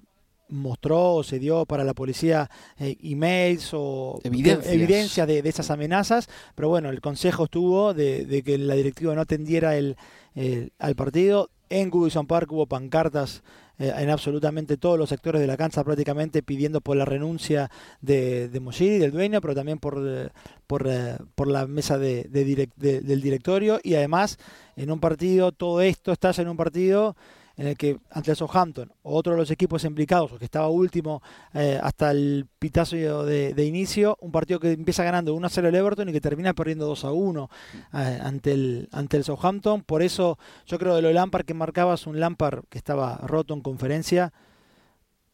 [0.50, 5.72] mostró o se dio para la policía eh, emails o evidencias, evidencia de, de, esas
[5.72, 9.98] amenazas, pero bueno, el consejo estuvo de, de que la directiva no atendiera el,
[10.36, 11.50] el, al partido.
[11.70, 13.42] En Goodison Park hubo pancartas
[13.80, 17.72] eh, en absolutamente todos los sectores de la cancha prácticamente pidiendo por la renuncia
[18.02, 20.30] de, de Moshiri, del dueño, pero también por, eh,
[20.68, 23.80] por, eh, por la mesa de, del directorio.
[23.82, 24.38] Y además
[24.76, 27.16] en un partido, todo esto estás en un partido
[27.56, 31.22] en el que ante el Southampton, otro de los equipos implicados, o que estaba último
[31.54, 35.76] eh, hasta el pitazo de, inicio, un partido que empieza ganando 1 a 0 el
[35.76, 37.50] Everton y que termina perdiendo 2 a 1
[37.94, 39.84] eh, ante, el, ante el Southampton.
[39.84, 43.62] Por eso yo creo de lo Lampard que marcabas, un Lampard que estaba roto en
[43.62, 44.34] conferencia.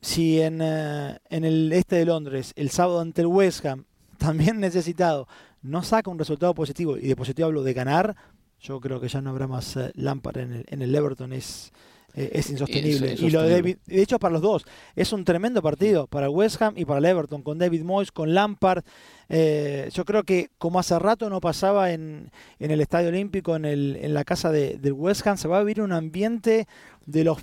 [0.01, 3.85] Si en, eh, en el este de Londres, el sábado ante el West Ham,
[4.17, 5.27] también necesitado,
[5.61, 8.15] no saca un resultado positivo, y de positivo hablo de ganar,
[8.59, 11.31] yo creo que ya no habrá más eh, Lampard en el, en el Everton.
[11.31, 11.71] Es,
[12.19, 13.13] eh, es insostenible.
[13.13, 14.65] Es, y lo de David, de hecho para los dos,
[14.95, 18.33] es un tremendo partido para West Ham y para el Everton, con David Moyes, con
[18.33, 18.83] Lampard.
[19.29, 23.65] Eh, yo creo que como hace rato no pasaba en, en el Estadio Olímpico, en,
[23.65, 26.67] el, en la casa de, del West Ham, se va a vivir un ambiente
[27.05, 27.37] de los...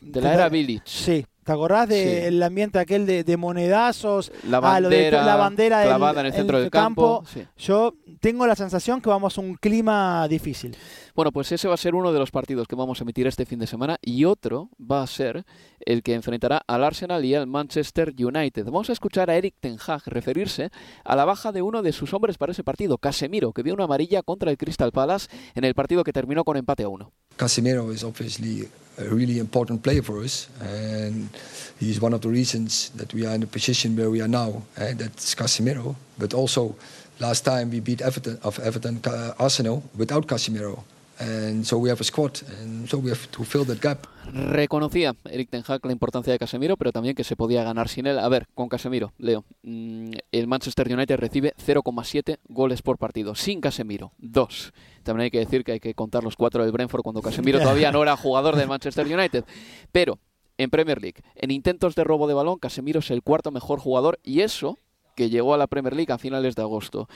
[0.00, 0.82] De la era Village.
[0.84, 2.42] Sí, ¿Te acordás del sí.
[2.44, 4.30] ambiente aquel de, de monedazos?
[4.48, 7.24] La bandera, ah, la bandera clavada del, en el centro en del campo.
[7.24, 7.28] campo.
[7.28, 7.44] Sí.
[7.58, 10.76] Yo tengo la sensación que vamos a un clima difícil.
[11.16, 13.46] Bueno, pues ese va a ser uno de los partidos que vamos a emitir este
[13.46, 15.44] fin de semana y otro va a ser
[15.80, 18.66] el que enfrentará al Arsenal y al Manchester United.
[18.66, 20.70] Vamos a escuchar a Eric Ten Hag referirse
[21.04, 23.84] a la baja de uno de sus hombres para ese partido, Casemiro, que vio una
[23.84, 25.26] amarilla contra el Crystal Palace
[25.56, 27.10] en el partido que terminó con empate a uno.
[27.36, 31.30] Casemiro is obviously a really important player for us and
[31.78, 34.62] he's one of the reasons that we are in the position where we are now.
[34.76, 36.74] Uh, that's Casemiro, but also
[37.18, 40.84] last time we beat Everton of Everton uh, Arsenal without Casemiro.
[41.20, 44.06] And so we have a squad, and so we have to fill that gap.
[44.32, 48.06] Reconocía Eric Ten Hag la importancia de Casemiro, pero también que se podía ganar sin
[48.06, 48.18] él.
[48.18, 53.34] A ver, con Casemiro, Leo, mmm, el Manchester United recibe 0,7 goles por partido.
[53.34, 54.72] Sin Casemiro, 2.
[55.02, 57.92] También hay que decir que hay que contar los 4 del Brentford cuando Casemiro todavía
[57.92, 59.44] no era jugador del Manchester United.
[59.92, 60.18] Pero
[60.62, 64.18] en Premier League, en intentos de robo de balón, Casemiro es el cuarto mejor jugador
[64.22, 64.78] y eso
[65.16, 67.08] que llegó a la Premier League a finales de agosto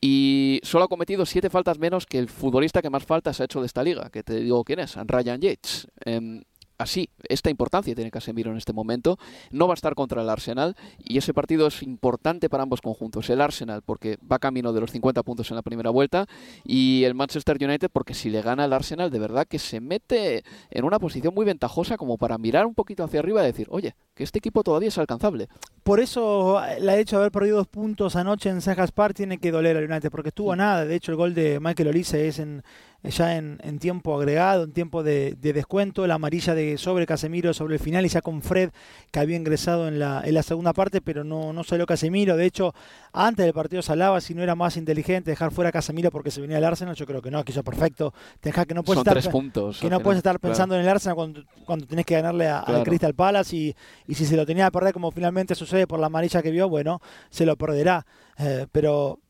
[0.00, 3.60] y solo ha cometido siete faltas menos que el futbolista que más faltas ha hecho
[3.60, 5.88] de esta liga, que te digo quién es, Ryan Yates.
[6.04, 6.42] Eh,
[6.78, 9.18] así, esta importancia tiene Casemiro en este momento.
[9.50, 13.28] No va a estar contra el Arsenal y ese partido es importante para ambos conjuntos.
[13.30, 16.26] El Arsenal porque va camino de los 50 puntos en la primera vuelta
[16.64, 20.44] y el Manchester United porque si le gana el Arsenal de verdad que se mete
[20.70, 23.94] en una posición muy ventajosa como para mirar un poquito hacia arriba y decir, oye,
[24.18, 25.48] que este equipo todavía es alcanzable.
[25.82, 29.50] por eso la hecho de haber perdido dos puntos anoche en Sajas Park tiene que
[29.50, 30.84] doler al United, porque estuvo a nada.
[30.84, 32.62] De hecho, el gol de Michael Olise es en,
[33.04, 37.54] ya en, en tiempo agregado, en tiempo de, de, descuento, la amarilla de sobre Casemiro
[37.54, 38.70] sobre el final y ya con Fred
[39.10, 42.36] que había ingresado en la, en la segunda parte, pero no, no salió Casemiro.
[42.36, 42.74] De hecho,
[43.12, 46.30] antes del partido se hablaba si no era más inteligente dejar fuera a Casemiro porque
[46.30, 46.96] se venía el Arsenal.
[46.96, 48.12] Yo creo que no, que ya perfecto.
[48.42, 49.78] Deja que no puedes Son estar, puntos.
[49.78, 50.80] que no final, puedes estar pensando claro.
[50.82, 52.80] en el Arsenal cuando, cuando tenés que ganarle a- Claro.
[52.80, 53.76] al Crystal Palace y,
[54.08, 56.68] y si se lo tenía que perder como finalmente sucede por la amarilla que vio,
[56.68, 57.00] bueno,
[57.30, 58.04] se lo perderá.
[58.38, 59.20] Eh, pero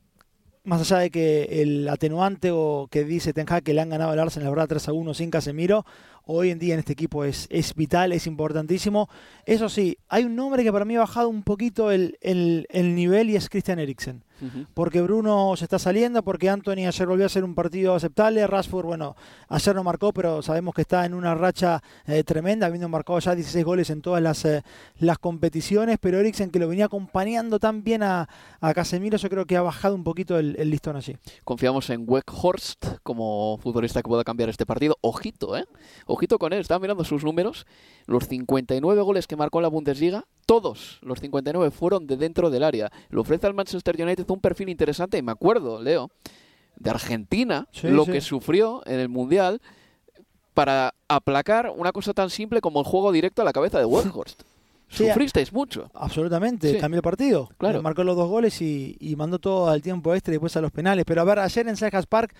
[0.64, 4.18] más allá de que el atenuante o que dice Ten que le han ganado al
[4.18, 5.84] Arsenal, la verdad, 3 a 1 sin Casemiro,
[6.24, 9.08] hoy en día en este equipo es, es vital, es importantísimo.
[9.46, 12.94] Eso sí, hay un nombre que para mí ha bajado un poquito el, el- el
[12.94, 14.24] nivel y es Christian Eriksen.
[14.74, 18.86] Porque Bruno se está saliendo, porque Anthony ayer volvió a hacer un partido aceptable, Rashford,
[18.86, 19.16] bueno,
[19.48, 23.34] ayer no marcó, pero sabemos que está en una racha eh, tremenda, habiendo marcado ya
[23.34, 24.62] 16 goles en todas las, eh,
[24.98, 28.28] las competiciones, pero Eriksen que lo venía acompañando tan bien a,
[28.60, 31.16] a Casemiro, yo creo que ha bajado un poquito el, el listón allí.
[31.44, 34.96] Confiamos en Weghorst como futbolista que pueda cambiar este partido.
[35.00, 35.64] Ojito, ¿eh?
[36.06, 36.60] Ojito con él.
[36.60, 37.66] Estaba mirando sus números.
[38.06, 42.62] Los 59 goles que marcó en la Bundesliga, todos los 59 fueron de dentro del
[42.62, 42.90] área.
[43.10, 45.18] Le ofrece al Manchester United un perfil interesante.
[45.18, 46.10] Y me acuerdo, Leo,
[46.76, 48.12] de Argentina, Sí, lo sí.
[48.12, 49.60] que sufrió en el Mundial
[50.54, 54.42] para aplacar una cosa tan simple como el juego directo a la cabeza de Weghorst.
[54.90, 55.90] Sí, Sufristeis mucho.
[55.92, 56.78] Absolutamente, Sí.
[56.78, 57.50] cambió el partido.
[57.58, 57.82] Claro.
[57.82, 60.72] Marcó los dos goles y, y mandó todo al tiempo extra y después a los
[60.72, 61.04] penales.
[61.06, 62.34] Pero a ver, ayer en Selhurst Park,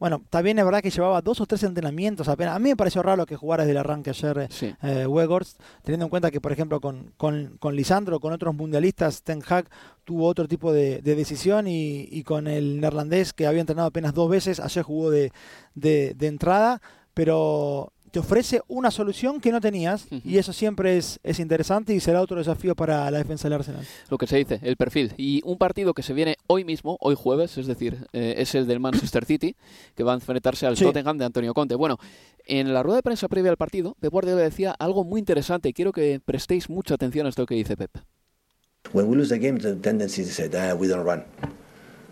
[0.00, 2.56] bueno, también es verdad que llevaba dos o tres entrenamientos apenas.
[2.56, 4.74] A mí me pareció raro que jugara desde el arranque ayer eh, Sí.
[4.82, 9.22] eh, Weghorst, teniendo en cuenta que, por ejemplo, con, con, con Lisandro, con otros mundialistas,
[9.22, 9.68] Ten Hag
[10.04, 14.14] tuvo otro tipo de, de decisión y, y con el neerlandés que había entrenado apenas
[14.14, 15.30] dos veces, ayer jugó de,
[15.74, 16.80] de, de entrada,
[17.12, 20.20] pero te ofrece una solución que no tenías Ujú.
[20.24, 23.86] y eso siempre es, es interesante y será otro desafío para la defensa del Arsenal.
[24.08, 25.12] lo que se dice, el perfil.
[25.16, 28.66] Y un partido que se viene hoy mismo, hoy jueves, es decir, eh, es el
[28.66, 29.54] del Manchester City,
[29.94, 30.84] que va a enfrentarse al Sí.
[30.84, 31.74] Tottenham de Antonio Conte.
[31.74, 31.98] Bueno,
[32.46, 35.72] en la rueda de prensa previa al partido, Pep Guardiola decía algo muy interesante y
[35.72, 37.90] quiero que prestéis mucha atención a esto que dice Pep.
[38.92, 41.24] When we lose the game, the tendency is to say, ah, we don't run.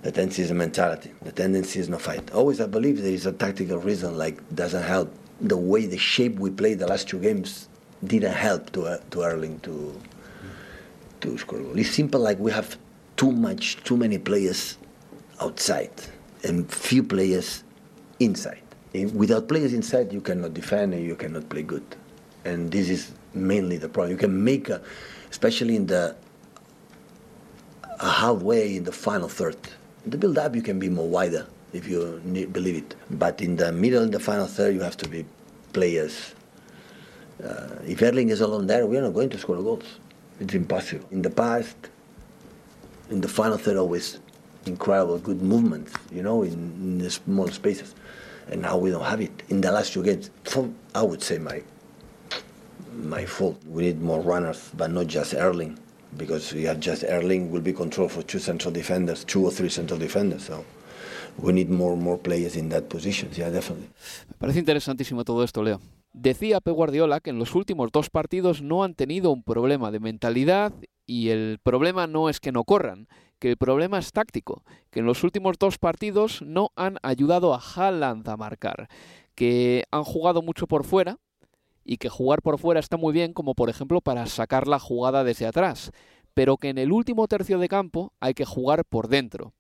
[0.03, 1.11] The tendency is a mentality.
[1.25, 2.31] The tendency is no fight.
[2.33, 5.11] Always, I believe there is a tactical reason, like doesn't help.
[5.41, 7.69] The way the shape we played the last two games
[8.05, 10.01] didn't help to uh, to Erling to
[11.21, 11.61] to score.
[11.77, 12.77] It's simple, like we have
[13.17, 14.79] too much, too many players
[15.41, 15.91] outside
[16.45, 17.65] and few players
[18.21, 18.63] inside.
[18.95, 21.85] And without players inside, you cannot defend and you cannot play good.
[22.45, 24.13] And this is mainly the problem.
[24.13, 24.81] You can make, a,
[25.31, 26.17] especially in the
[28.01, 29.57] halfway in the final third.
[30.05, 32.21] In the build-up, you can be more wider if you
[32.53, 32.95] believe it.
[33.11, 35.25] But in the middle, in the final third, you have to be
[35.73, 36.35] players.
[37.43, 39.85] Uh, if Erling is alone there, we are not going to score goals.
[40.41, 41.07] It's impossible.
[41.11, 41.77] In the past,
[43.11, 44.19] in the final third, always
[44.67, 47.95] incredible, good movements, you know, in, in the small spaces.
[48.51, 49.43] And now we don't have it.
[49.49, 50.31] In the last two games,
[50.95, 51.63] I would say my
[52.95, 53.61] my fault.
[53.67, 55.79] We need more runners, but not just Erling,
[56.17, 59.69] because we have just Erling will be controlled for two central defenders, two or three
[59.69, 60.45] central defenders.
[60.45, 60.65] So
[61.39, 63.31] we need more more players in that position.
[63.37, 63.89] Yeah, definitely.
[64.29, 65.81] Me parece interesantísimo todo esto, Leo.
[66.13, 70.01] Decía Pep Guardiola que en los últimos dos partidos no han tenido un problema de
[70.01, 70.73] mentalidad
[71.07, 73.09] y el problema no es que no corran,
[73.39, 77.61] que el problema es táctico, que en los últimos dos partidos no han ayudado a
[77.61, 78.89] Haaland a marcar,
[79.35, 81.19] que han jugado mucho por fuera
[81.85, 85.25] y que jugar por fuera está muy bien como por ejemplo para sacar la jugada
[85.25, 85.93] desde atrás,
[86.35, 89.55] pero que en el último tercio de campo hay que jugar por dentro,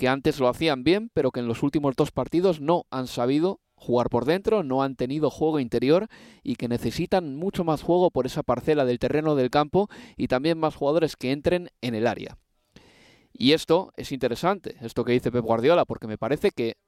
[0.00, 3.60] que antes lo hacían bien, pero que en los últimos dos partidos no han sabido
[3.74, 6.08] jugar por dentro, no han tenido juego interior
[6.42, 10.56] y que necesitan mucho más juego por esa parcela del terreno del campo y también
[10.56, 12.38] más jugadores que entren en el área.
[13.34, 16.78] Y esto es interesante, esto que dice Pep Guardiola, porque me parece que,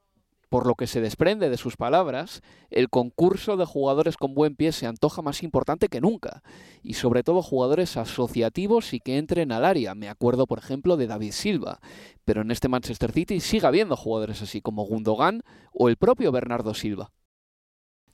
[0.52, 4.72] por lo que se desprende de sus palabras, el concurso de jugadores con buen pie
[4.72, 6.42] se antoja más importante que nunca.
[6.82, 9.94] Y sobre todo jugadores asociativos y que entren al área.
[9.94, 11.80] Me acuerdo, por ejemplo, de David Silva.
[12.26, 15.40] Pero en este Manchester City sigue habiendo jugadores así como Gundogan
[15.72, 17.10] o el propio Bernardo Silva.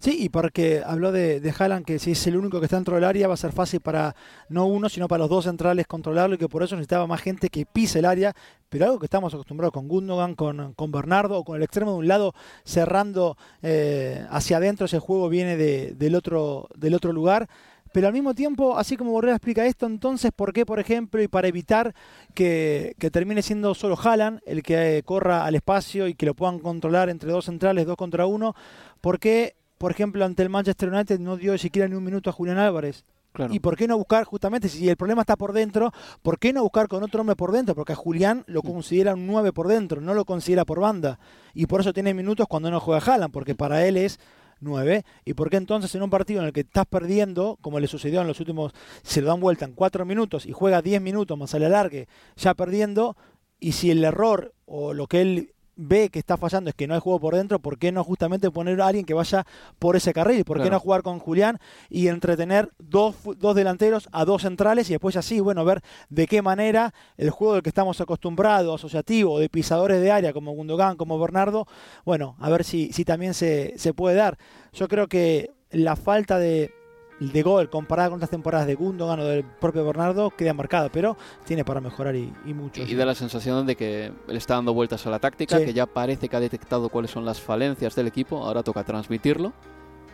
[0.00, 2.94] Sí, y porque habló de, de Haaland, que si es el único que está dentro
[2.94, 4.14] del área va a ser fácil para
[4.48, 7.48] no uno, sino para los dos centrales controlarlo y que por eso necesitaba más gente
[7.48, 8.32] que pise el área,
[8.68, 11.98] pero algo que estamos acostumbrados con Gundogan, con, con Bernardo o con el extremo de
[11.98, 12.32] un lado
[12.64, 17.48] cerrando eh, hacia adentro, ese juego viene de- del, otro, del otro lugar.
[17.92, 21.26] Pero al mismo tiempo, así como Borrell explica esto, entonces, ¿por qué, por ejemplo, y
[21.26, 21.94] para evitar
[22.34, 26.34] que, que termine siendo solo Haaland el que eh, corra al espacio y que lo
[26.34, 28.54] puedan controlar entre dos centrales, dos contra uno,
[29.00, 32.32] ¿por qué por ejemplo, ante el Manchester United no dio siquiera ni un minuto a
[32.32, 33.04] Julián Álvarez.
[33.50, 36.62] ¿Y por qué no buscar, justamente, si el problema está por dentro, por qué no
[36.62, 37.74] buscar con otro hombre por dentro?
[37.74, 41.20] Porque a Julián lo considera un 9 por dentro, no lo considera por banda.
[41.54, 44.18] Y por eso tiene minutos cuando no juega Haaland, porque para él es
[44.60, 45.04] 9.
[45.24, 48.20] ¿Y por qué entonces en un partido en el que estás perdiendo, como le sucedió
[48.22, 48.72] en los últimos,
[49.02, 52.08] se lo dan vuelta en 4 minutos y juega 10 minutos más a la largue,
[52.36, 53.16] ya perdiendo,
[53.60, 56.94] y si el error o lo que él ve que está fallando es que no
[56.94, 59.46] hay juego por dentro, ¿por qué no justamente poner a alguien que vaya
[59.78, 60.44] por ese carril?
[60.44, 61.58] ¿Por qué no jugar con Julián
[61.88, 66.42] y entretener dos, dos delanteros a dos centrales y después así, bueno, ver de qué
[66.42, 71.18] manera el juego del que estamos acostumbrados, asociativo, de pisadores de área como Gundogan, como
[71.18, 71.66] Bernardo,
[72.04, 74.36] bueno, a ver si, si también se, se puede dar.
[74.72, 76.72] Yo creo que la falta de,
[77.20, 81.16] de gol comparada con otras temporadas de Gundogan o del propio Bernardo queda marcada, pero
[81.44, 82.82] tiene para mejorar y, mucho.
[82.82, 85.86] Y, da la sensación de que le está dando vueltas a la táctica, que ya
[85.86, 89.52] parece que ha detectado cuáles son las falencias del equipo, ahora toca transmitirlo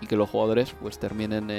[0.01, 1.51] y que los jugadores pues terminen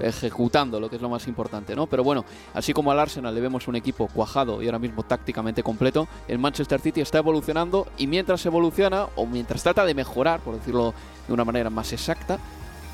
[0.00, 1.86] ejecutando lo que es lo más importante, ¿no?
[1.86, 5.62] Pero bueno, así como al Arsenal le vemos un equipo cuajado y ahora mismo tácticamente
[5.62, 10.54] completo, el Manchester City está evolucionando y mientras evoluciona o mientras trata de mejorar, por
[10.54, 10.94] decirlo
[11.26, 12.38] de una manera más exacta,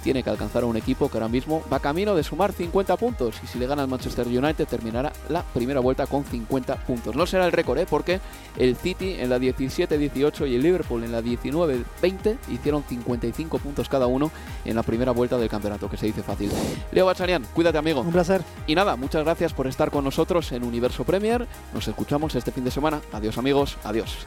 [0.04, 3.36] tiene que alcanzar a un equipo que ahora mismo va camino de sumar 50 puntos
[3.42, 7.16] y si le gana al Manchester United terminará la primera vuelta con 50 puntos.
[7.16, 7.86] No será el récord, ¿eh?
[7.88, 8.20] porque
[8.58, 14.06] el City en la 17-18 y el Liverpool en la 19-20 hicieron 55 puntos cada
[14.06, 14.30] uno
[14.66, 16.50] en la primera vuelta del campeonato, que se dice fácil.
[16.92, 18.02] Leo Bachanian, cuídate amigo.
[18.02, 18.42] Un placer.
[18.66, 21.48] Y nada, muchas gracias por estar con nosotros en Universo Premier.
[21.72, 23.00] Nos escuchamos este fin de semana.
[23.10, 24.26] Adiós amigos, adiós.